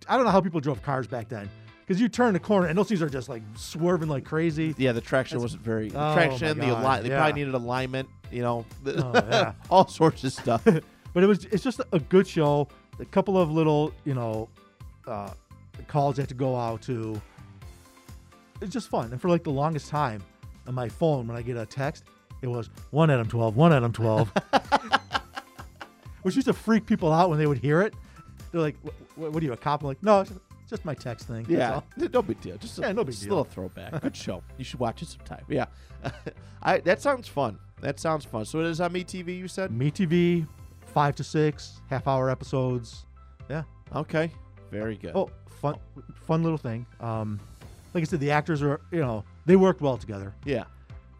[0.08, 1.48] I don't know how people drove cars back then,
[1.80, 4.74] because you turn the corner and those things are just like swerving like crazy.
[4.78, 6.58] Yeah, the traction wasn't very the Oh, traction.
[6.58, 7.16] The God, ali- they yeah.
[7.18, 8.08] probably needed alignment.
[8.30, 9.52] You know, the- Oh, yeah.
[9.70, 10.66] all sorts of stuff.
[11.14, 12.68] But it was it's just a good show.
[13.00, 14.48] A couple of little, you know,
[15.06, 15.30] uh,
[15.88, 17.20] calls you have to go out to.
[18.60, 20.22] It's just fun, and for like the longest time,
[20.68, 22.04] on my phone when I get a text,
[22.42, 24.30] it was one Adam twelve, one Adam twelve,
[26.22, 27.94] which used to freak people out when they would hear it.
[28.52, 28.76] They're like,
[29.16, 30.32] "What, what are you, a cop?" I'm like, "No, it's
[30.68, 32.56] just, my text thing." that's Yeah, all." no big deal.
[32.58, 33.36] Just a, Yeah, no big just a deal.
[33.38, 34.00] little throwback.
[34.02, 34.42] Good show.
[34.58, 35.44] You should watch it sometime.
[35.48, 35.66] Yeah,
[36.62, 37.58] I that sounds fun.
[37.80, 38.44] That sounds fun.
[38.44, 39.36] So it is on MeTV.
[39.38, 40.46] You said Me TV,
[40.86, 43.04] five to six, half hour episodes.
[43.48, 43.62] Yeah.
[43.94, 44.30] okay.
[44.70, 45.12] Very good.
[45.14, 45.30] Oh,
[45.62, 45.76] fun,
[46.26, 46.84] fun little thing.
[47.00, 47.40] Um,
[47.94, 50.34] like I said, the actors are, you know, they worked well together.
[50.44, 50.64] yeah.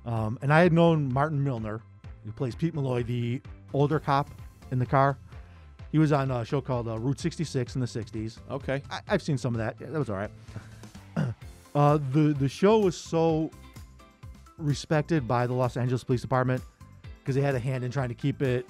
[0.07, 1.81] Um, and I had known Martin Milner,
[2.25, 3.43] who plays Pete Malloy, the
[3.75, 4.31] older cop
[4.71, 5.19] in the car.
[5.93, 8.39] He was on a show called uh, Route 66 in the 60s.
[8.51, 8.83] Okay.
[8.91, 9.77] I, I've seen some of that.
[9.81, 10.31] Yeah, that was all right.
[11.75, 13.51] uh, the the show was so
[14.57, 16.63] respected by the Los Angeles Police Department
[17.21, 18.67] because they had a hand in trying to keep it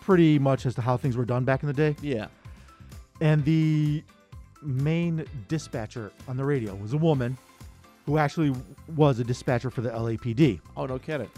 [0.00, 1.94] pretty much as to how things were done back in the day.
[2.00, 2.28] Yeah.
[3.20, 4.02] And the
[4.62, 7.36] main dispatcher on the radio was a woman
[8.10, 8.52] who actually
[8.96, 10.60] was a dispatcher for the LAPD.
[10.76, 11.30] Oh no kidding.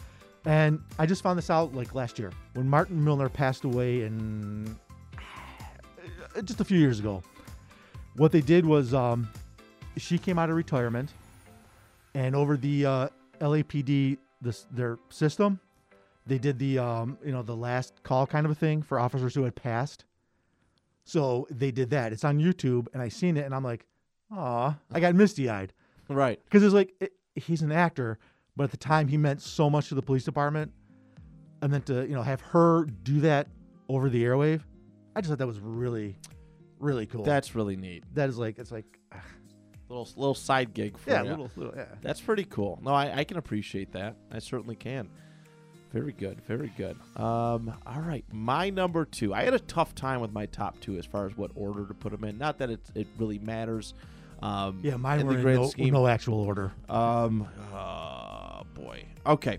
[0.46, 4.74] And I just found this out like last year when Martin Milner passed away in
[6.44, 7.22] just a few years ago.
[8.16, 9.28] What they did was um,
[9.98, 11.12] she came out of retirement,
[12.14, 13.08] and over the uh,
[13.40, 15.60] LAPD this their system,
[16.26, 19.34] they did the um, you know the last call kind of a thing for officers
[19.34, 20.06] who had passed.
[21.04, 22.14] So they did that.
[22.14, 23.84] It's on YouTube, and I seen it, and I'm like,
[24.30, 25.74] "Aw, I got misty eyed."
[26.09, 26.40] Right.
[26.44, 28.18] because it's like it, he's an actor,
[28.57, 30.72] but at the time he meant so much to the police department,
[31.62, 33.48] and then to you know have her do that
[33.88, 34.61] over the airwave,
[35.16, 36.16] I just thought that was really,
[36.78, 37.24] really cool.
[37.24, 38.05] That's really neat.
[38.14, 38.98] that is like it's like
[39.88, 41.28] Little little side gig for yeah, you.
[41.30, 41.84] little, little yeah.
[42.00, 42.78] That's pretty cool.
[42.82, 44.16] No, I, I can appreciate that.
[44.30, 45.11] I certainly can.
[45.92, 46.40] Very good.
[46.46, 46.96] Very good.
[47.20, 48.24] Um, all right.
[48.32, 49.34] My number two.
[49.34, 51.92] I had a tough time with my top two as far as what order to
[51.92, 52.38] put them in.
[52.38, 53.92] Not that it, it really matters.
[54.43, 55.95] Um, Yeah, mine in were the in no, scheme.
[55.95, 56.72] no actual order.
[56.88, 59.05] Um, oh, boy.
[59.26, 59.59] Okay.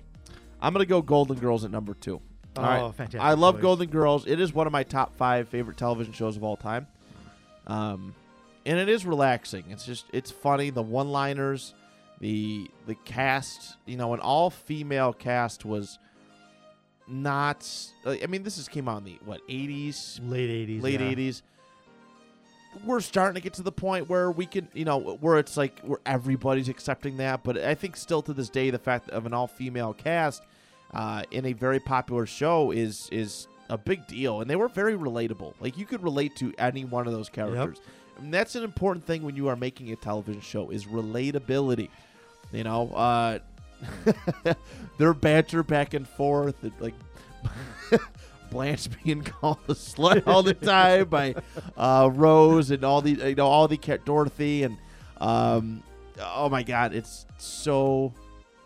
[0.62, 2.22] I'm going to go Golden Girls at number two.
[2.58, 2.82] All right.
[2.82, 3.62] Oh, fantastic I love choice.
[3.64, 4.28] Golden Girls.
[4.28, 6.88] It is one of my top five favorite television shows of all time.
[7.66, 8.14] Um,
[8.66, 9.66] and it is relaxing.
[9.70, 10.70] It's just it's funny.
[10.70, 11.74] The one-liners,
[12.20, 13.78] the the cast.
[13.86, 15.98] You know, an all-female cast was
[17.08, 17.68] not.
[18.06, 21.42] I mean, this is came out in the what 80s, Late eighties, late 80s.
[22.86, 25.80] We're starting to get to the point where we can, you know, where it's like
[25.82, 27.44] where everybody's accepting that.
[27.44, 30.44] But I think still to this day, the fact of an all-female cast
[30.94, 34.96] uh, in a very popular show is is a big deal, and they were very
[34.96, 35.54] relatable.
[35.60, 37.80] Like you could relate to any one of those characters.
[38.18, 41.90] And that's an important thing when you are making a television show is relatability.
[42.52, 43.40] You know, uh,
[44.98, 46.94] their banter back and forth, and, like
[48.54, 51.36] Blanche being called a slut all the time by
[51.76, 54.78] uh, Rose and all the you know all the ca- Dorothy and
[55.20, 55.84] um,
[56.20, 58.14] oh my God, it's so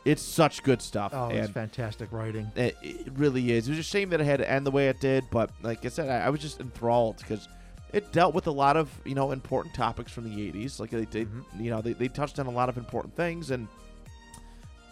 [0.06, 1.12] it's such good stuff.
[1.14, 2.50] Oh, it's fantastic writing.
[2.56, 3.68] it, it really is.
[3.68, 5.86] It was a shame that it had to end the way it did, but like
[5.86, 7.48] I said, I, I was just enthralled because
[7.94, 10.80] it dealt with a lot of you know important topics from the '80s.
[10.80, 11.30] Like they did,
[11.60, 13.68] you know, they, they touched on a lot of important things, and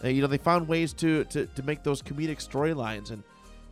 [0.04, 3.10] uh, you know they found ways to to, to make those comedic storylines.
[3.10, 3.22] And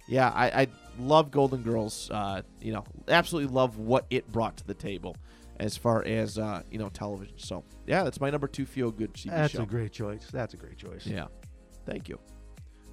[0.09, 0.67] yeah, I, I
[0.99, 2.11] love Golden Girls.
[2.11, 5.17] Uh, you know, absolutely love what it brought to the table
[5.61, 7.35] as far as uh, you know television.
[7.39, 9.63] So yeah, that's my number two feel good TV That's show.
[9.63, 10.27] a great choice.
[10.33, 11.07] That's a great choice.
[11.07, 11.27] yeah,
[11.87, 12.19] thank you.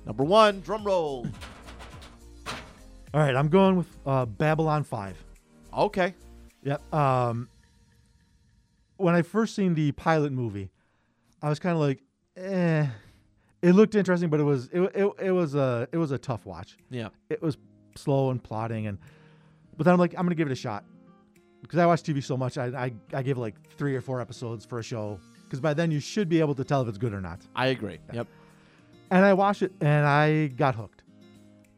[0.05, 1.27] Number one, drum roll.
[3.13, 5.17] All right, I'm going with uh, Babylon Five.
[5.73, 6.15] okay.
[6.63, 6.93] Yep.
[6.93, 7.49] Um,
[8.97, 10.69] when I first seen the pilot movie,
[11.41, 12.03] I was kind of like,
[12.37, 12.85] eh.
[13.63, 16.45] It looked interesting, but it was it, it, it was a it was a tough
[16.45, 16.77] watch.
[16.89, 17.09] Yeah.
[17.29, 17.57] It was
[17.95, 18.97] slow and plotting, and
[19.77, 20.83] but then I'm like, I'm gonna give it a shot
[21.61, 22.57] because I watch TV so much.
[22.57, 25.91] I I, I give like three or four episodes for a show because by then
[25.91, 27.41] you should be able to tell if it's good or not.
[27.55, 27.99] I agree.
[28.13, 28.27] Yep.
[29.09, 31.03] And I watched it and I got hooked.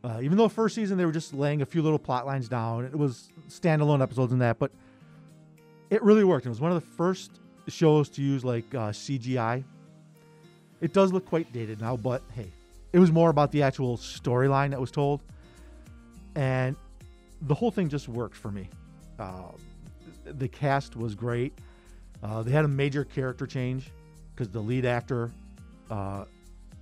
[0.04, 2.86] Uh, even though first season they were just laying a few little plot lines down,
[2.86, 4.72] it was standalone episodes and that, but
[5.90, 6.46] it really worked.
[6.46, 9.64] It was one of the first shows to use like uh, CGI.
[10.82, 12.52] It does look quite dated now, but hey,
[12.92, 15.24] it was more about the actual storyline that was told,
[16.36, 16.76] and
[17.42, 18.70] the whole thing just worked for me.
[19.20, 19.52] Uh,
[20.26, 21.54] the cast was great.
[22.24, 23.92] Uh, they had a major character change
[24.34, 25.32] because the lead actor
[25.90, 26.26] uh,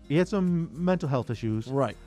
[0.08, 1.98] he had some mental health issues, Right.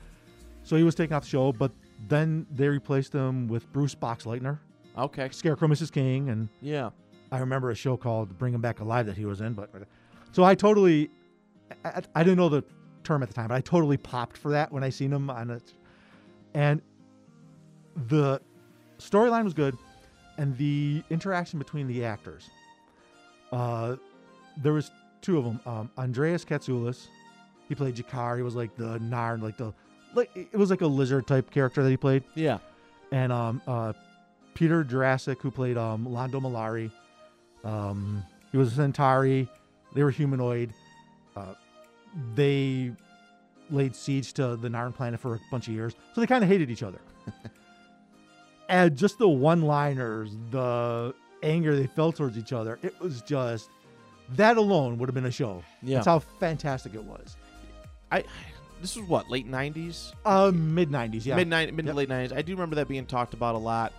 [0.63, 1.51] so he was taken off the show.
[1.51, 1.71] But
[2.07, 4.59] then they replaced him with Bruce Boxleitner,
[4.97, 5.27] Okay.
[5.31, 5.91] Scarecrow, Mrs.
[5.91, 6.91] King, and Yeah.
[7.31, 9.53] I remember a show called Bring 'Em Back Alive that he was in.
[9.53, 9.69] But
[10.31, 11.09] so I totally,
[11.83, 12.63] I, I didn't know the
[13.03, 15.49] term at the time, but I totally popped for that when I seen him on
[15.49, 15.73] it,
[16.53, 16.81] and
[18.07, 18.41] the
[18.99, 19.77] storyline was good,
[20.37, 22.49] and the interaction between the actors.
[23.51, 23.95] Uh,
[24.57, 24.91] there was
[25.21, 25.59] two of them.
[25.65, 27.07] Um, Andreas Katsulas,
[27.69, 28.37] he played G'Kar.
[28.37, 29.73] He was like the Narn, like the
[30.13, 32.59] like it was like a lizard type character that he played Yeah.
[33.11, 33.91] and um, uh,
[34.53, 36.89] Peter Jurasik, who played um, Londo Mollari.
[37.63, 39.49] Um, he was a Centauri.
[39.93, 40.73] They were humanoid.
[41.35, 41.53] Uh,
[42.35, 42.91] they
[43.69, 46.49] laid siege to the Narn planet for a bunch of years, so they kind of
[46.49, 46.99] hated each other.
[48.69, 51.13] and just the one-liners, the
[51.43, 53.69] anger they felt towards each other, it was just
[54.35, 55.63] that alone would have been a show.
[55.81, 55.95] Yeah.
[55.95, 57.35] That's how fantastic it was.
[58.11, 58.23] I.
[58.81, 60.11] This was what late '90s.
[60.25, 61.35] Uh, mid '90s, yeah.
[61.35, 61.95] mid mid to Yep.
[61.95, 62.33] late nineties.
[62.33, 63.93] I do remember that being talked about a lot.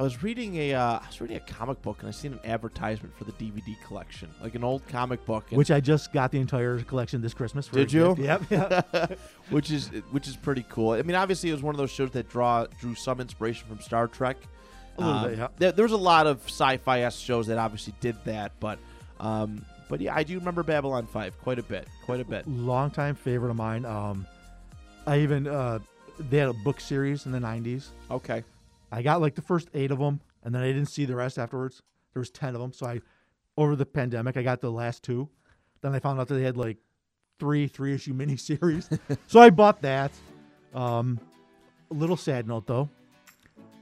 [0.00, 2.40] I was reading a uh, I was reading a comic book and I seen an
[2.44, 6.30] advertisement for the DVD collection, like an old comic book, and- Which I just got
[6.32, 7.68] the entire collection this Christmas.
[7.68, 8.16] For Did you?
[8.18, 8.42] Yep.
[8.48, 9.06] Yeah.
[9.50, 10.92] which is which is pretty cool.
[10.92, 13.80] I mean, obviously, it was one of those shows that draw drew some inspiration from
[13.80, 14.38] Star Trek.
[14.96, 15.48] A little Um, bit, yeah.
[15.58, 18.78] There, there was a lot of sci-fi s shows that obviously did that, but
[19.20, 22.48] um, but yeah, I do remember Babylon Five quite a bit, quite a bit.
[22.48, 23.84] longtime favorite of mine.
[23.84, 24.26] Um,
[25.06, 25.80] I even uh,
[26.30, 27.88] they had a book series in the '90s.
[28.10, 28.44] Okay,
[28.92, 31.38] I got like the first eight of them, and then I didn't see the rest
[31.38, 31.82] afterwards.
[32.12, 33.00] There was ten of them, so I
[33.56, 35.28] over the pandemic I got the last two.
[35.82, 36.78] Then I found out that they had like
[37.38, 40.12] three three issue miniseries, so I bought that.
[40.74, 41.18] Um,
[41.90, 42.88] a little sad note though,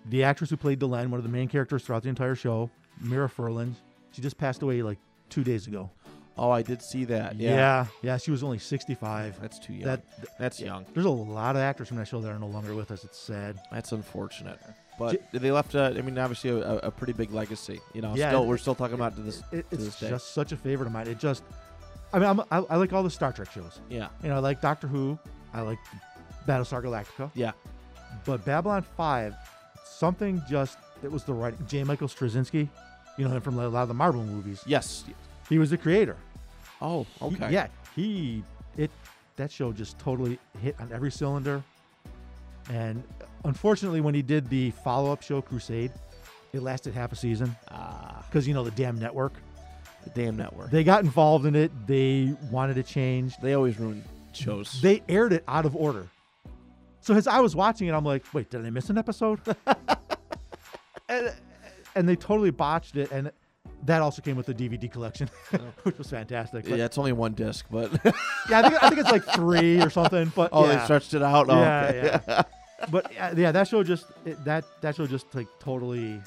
[0.06, 3.28] the actress who played Delenn, one of the main characters throughout the entire show, Mira
[3.28, 3.74] Furlan,
[4.12, 4.98] she just passed away like
[5.28, 5.90] two days ago.
[6.38, 7.36] oh, I did see that.
[7.36, 9.40] Yeah, yeah, yeah she was only 65.
[9.40, 9.84] that's too young.
[9.84, 10.02] That
[10.38, 10.86] that's young.
[10.94, 13.04] there's a lot of actors from that show that are no longer with us.
[13.04, 13.58] It's sad.
[13.70, 14.58] That's unfortunate.
[14.98, 15.74] But J- they left.
[15.74, 17.80] Uh, I mean, obviously, a, a pretty big legacy.
[17.94, 19.42] You know, Yeah, still it- we're still talking about to this.
[19.52, 20.08] It, To it's this day.
[20.10, 21.06] just such a favorite of mine.
[21.06, 21.44] It just,
[22.12, 23.80] I mean, I'm, I, I like all the Star Trek shows.
[23.88, 25.18] Yeah, You know, I like Doctor Who.
[25.54, 25.78] I like
[26.46, 27.30] Battlestar Galactica.
[27.34, 27.52] yeah,
[28.24, 29.34] But Babylon 5,
[29.84, 31.54] something just, it was the right.
[31.68, 31.84] J.
[31.84, 32.68] Michael Straczynski,
[33.16, 34.62] you know him from a lot of the Marvel movies.
[34.66, 35.04] yes.
[35.48, 36.16] He was the creator.
[36.82, 37.52] Oh, He- okay.
[37.52, 38.42] yeah, he,
[38.76, 38.90] it,
[39.36, 41.62] that show just totally hit on every cylinder.
[42.70, 43.02] And
[43.44, 45.92] unfortunately, when he did the follow up show, Crusade,
[46.52, 49.34] it lasted half a season Ah, because, you know, the damn network.
[50.04, 50.70] the damn network.
[50.70, 51.70] They got involved in it.
[51.86, 53.36] They wanted it changed.
[53.42, 54.80] They always ruin shows.
[54.80, 56.06] They aired it out of order.
[57.00, 59.40] So as I was watching it, I'm like, wait, did I miss an episode?
[61.08, 61.32] and,
[61.94, 63.10] and they totally botched it.
[63.10, 63.30] And
[63.84, 65.28] that also came with the DVD collection,
[65.84, 66.64] which was fantastic.
[66.68, 68.12] But, yeah, it's only one disc, but yeah,
[68.60, 70.32] I think, I think it's like three or something.
[70.34, 70.76] But oh, yeah.
[70.78, 71.46] they stretched it out.
[71.48, 72.20] Oh, yeah, okay.
[72.28, 72.42] yeah.
[72.90, 76.20] But uh, yeah, that show just it, that that show just like totally,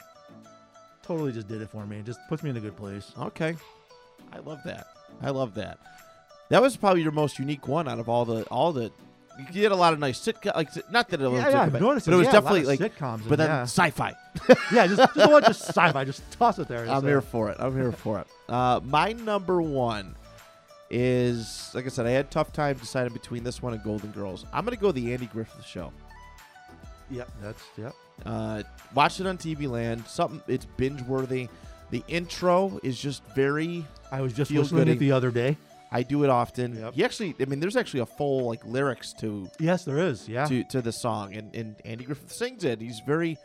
[1.03, 1.99] totally just did it for me.
[1.99, 3.11] It just puts me in a good place.
[3.17, 3.55] Okay.
[4.33, 4.87] I love that.
[5.21, 5.77] I love that.
[6.49, 8.91] That was probably your most unique one out of all the all the.
[9.39, 11.81] You did a lot of nice sitcom, like not that it was, Yeah, yeah, I've
[11.81, 13.27] noticed but it was yeah, a lot definitely of like, sitcoms.
[13.29, 14.13] but then and, sci-fi.
[14.47, 16.81] yeah, yeah, just just, what, just sci-fi, just toss it there.
[16.81, 17.55] I'm uh, here for it.
[17.57, 18.27] I'm here for it.
[18.49, 20.15] Uh, my number one
[20.89, 22.05] is like I said.
[22.05, 24.45] I had a tough time deciding between this one and Golden Girls.
[24.51, 25.93] I'm gonna go the Andy Griffith Show.
[27.11, 27.93] Yep, that's yep.
[28.25, 28.63] Uh,
[28.95, 30.05] watched it on TV Land.
[30.07, 31.49] Something it's binge worthy.
[31.91, 35.57] The intro is just very I was just listening to it the other day.
[35.91, 36.77] I do it often.
[36.79, 36.93] Yep.
[36.93, 40.27] He actually, I mean, there's actually a full like lyrics to Yes, there is.
[40.29, 40.45] Yeah.
[40.45, 42.79] to to the song, and and Andy Griffith sings it.
[42.79, 43.37] He's very,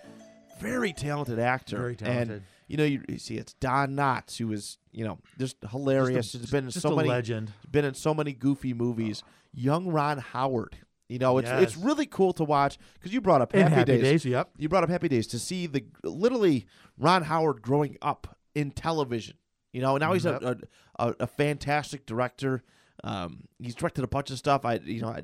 [0.61, 1.77] very talented actor.
[1.79, 2.31] Very talented.
[2.31, 6.27] And you know, you, you see, it's Don Knotts who is you know just hilarious.
[6.33, 7.53] Just a- He's been in so a many legend.
[7.71, 9.25] been in so many goofy movies.
[9.53, 10.77] Young Ron Howard.
[11.09, 14.03] You know, it's it's really cool to watch because you brought up Happy, Happy Days.
[14.03, 14.51] Days, yep.
[14.59, 16.67] You brought up Happy Days to see the literally
[16.99, 19.37] Ron Howard growing up in television.
[19.73, 20.43] You know, now he's Yep.
[20.43, 20.57] a,
[20.99, 22.65] a, a fantastic director.
[23.05, 24.65] Um, he's directed a bunch of stuff.
[24.65, 25.23] I you know, I,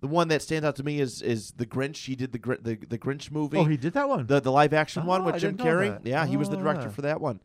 [0.00, 2.04] the one that stands out to me is is the Grinch.
[2.06, 3.58] He did the the, the Grinch movie.
[3.58, 4.26] Oh, he did that one.
[4.26, 6.00] the the live action one Oh, with I Jim Carrey.
[6.02, 6.92] Yeah, he was the director yeah.
[6.92, 7.40] for that one.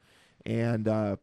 [0.47, 1.17] And uh,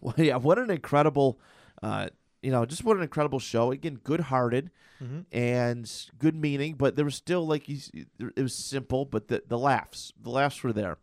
[0.00, 1.38] well, yeah, what an incredible,
[1.82, 2.08] uh,
[2.42, 3.70] you know, just what an incredible show.
[3.70, 4.70] Again, good hearted
[5.02, 5.24] Mhm.
[5.32, 10.12] and good meaning, but there was still like it was simple, but the the laughs,
[10.20, 10.98] the laughs were there,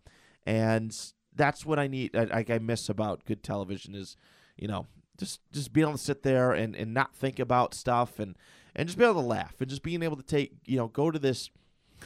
[0.46, 0.96] and
[1.36, 2.16] that's what I need.
[2.16, 4.16] I, I miss about good television is,
[4.58, 8.20] you know, just just being able to sit there and and not think about stuff
[8.20, 8.36] and
[8.76, 11.10] and just be able to laugh and just being able to take you know go
[11.12, 11.50] to this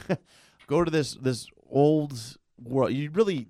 [0.66, 2.18] go to this this old
[2.62, 2.92] world.
[2.92, 3.48] You really.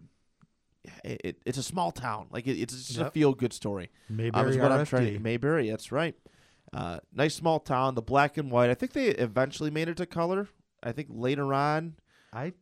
[1.05, 2.27] It, it's a small town.
[2.31, 3.91] Like it, it's just a feel good story.
[4.11, 4.89] Um, Mayberry is what I'm RFD.
[4.89, 5.23] trying.
[5.23, 6.15] Mayberry, that's right.
[6.73, 7.95] Uh, nice small town.
[7.95, 8.71] The black and white.
[8.71, 10.49] I think they eventually made it to color.
[10.83, 11.95] I think later on.
[12.33, 12.55] I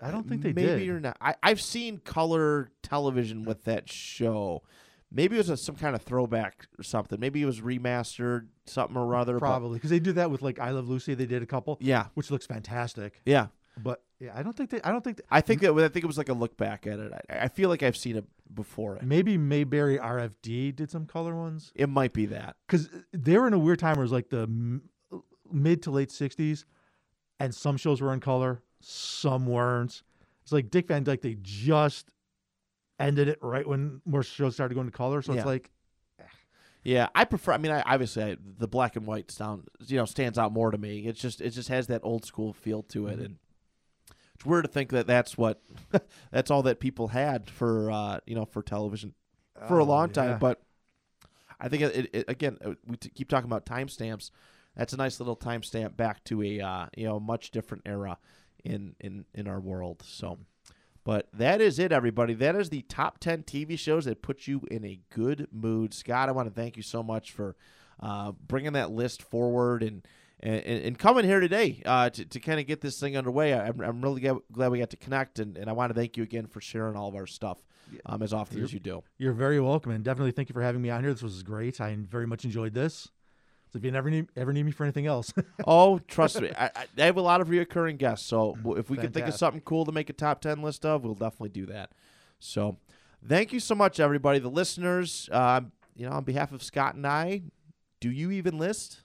[0.00, 0.56] I don't think they did.
[0.56, 0.90] maybe did.
[0.90, 1.16] or not.
[1.20, 4.62] I, I've seen color television with that show.
[5.10, 7.18] Maybe it was a, some kind of throwback or something.
[7.18, 9.38] Maybe it was remastered, something or other.
[9.38, 11.14] Probably because they do that with like I Love Lucy.
[11.14, 13.20] They did a couple, yeah, which looks fantastic.
[13.24, 13.46] yeah.
[13.80, 14.80] But yeah, I don't think they.
[14.82, 15.20] I don't think.
[15.30, 17.12] I think that I think it was like a look back at it.
[17.30, 18.96] I, I feel like I've seen it before.
[18.96, 22.56] It, maybe Mayberry RFD did some color ones it might be that.
[22.66, 24.82] because they were in a weird time where it was like the m-
[25.52, 26.64] mid to late '60s,
[27.38, 30.02] and some shows were in color, some weren't.
[30.42, 31.20] It's like Dick Van Dyke.
[31.22, 32.10] They just
[32.98, 35.22] ended it right when more shows started going to color.
[35.22, 35.38] So Yeah.
[35.40, 35.70] it's like
[36.84, 37.52] Yeah, I prefer.
[37.52, 40.70] I mean, I, obviously, I, the black and white sound, you know, stands out more
[40.70, 41.00] to me.
[41.00, 43.24] It's just, it just has that old school feel to it, Mhm.
[43.24, 43.36] and
[44.38, 45.60] it's weird to think that that's what,
[46.30, 49.14] that's all that people had for, uh, you know, for television
[49.66, 50.30] for a oh, long time.
[50.30, 50.38] yeah.
[50.38, 50.62] But
[51.58, 54.30] I think it, it, it again, uh, we t- keep talking about timestamps.
[54.76, 58.18] That's a nice little timestamp back to a, uh, you know, much different era
[58.64, 60.02] in in in our world.
[60.06, 60.38] So.
[61.04, 62.34] But that is it, everybody.
[62.34, 65.94] That is the top 10 TV shows that put you in a good mood.
[65.94, 67.56] Scott, I want to thank you so much for
[67.98, 70.06] uh, bringing that list forward and
[70.40, 73.52] and, and coming here today uh, to, to kind of get this thing underway.
[73.52, 76.16] I, I'm, I'm really glad- we got to connect, and, and I want to thank
[76.16, 77.58] you again for sharing all of our stuff
[78.06, 79.02] um, as often as you do.
[79.18, 81.12] You're very welcome, and definitely thank you for having me on here.
[81.12, 81.80] This was great.
[81.80, 83.08] I very much enjoyed this.
[83.72, 85.30] So if you never need ever need me for anything else,
[85.66, 88.26] oh, trust me, I, I have a lot of reoccurring guests.
[88.26, 91.04] So if we can think of something cool to make a top ten list of,
[91.04, 91.90] we'll definitely do that.
[92.38, 92.78] So,
[93.26, 95.28] thank you so much, everybody, the listeners.
[95.30, 95.60] Uh,
[95.96, 97.42] you know, on behalf of Scott and I,
[98.00, 99.02] do you even list?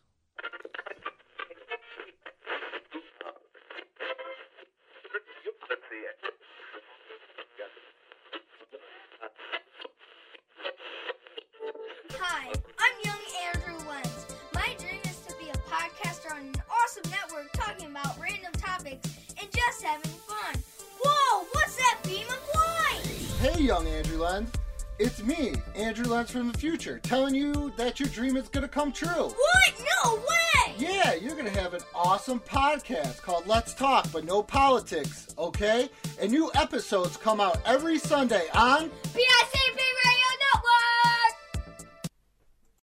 [25.06, 28.94] It's me, Andrew Lenz from the future, telling you that your dream is gonna come
[28.94, 29.10] true.
[29.10, 29.86] What?
[30.06, 30.76] No way!
[30.78, 35.90] Yeah, you're gonna have an awesome podcast called Let's Talk, but no politics, okay?
[36.22, 39.63] And new episodes come out every Sunday on PIC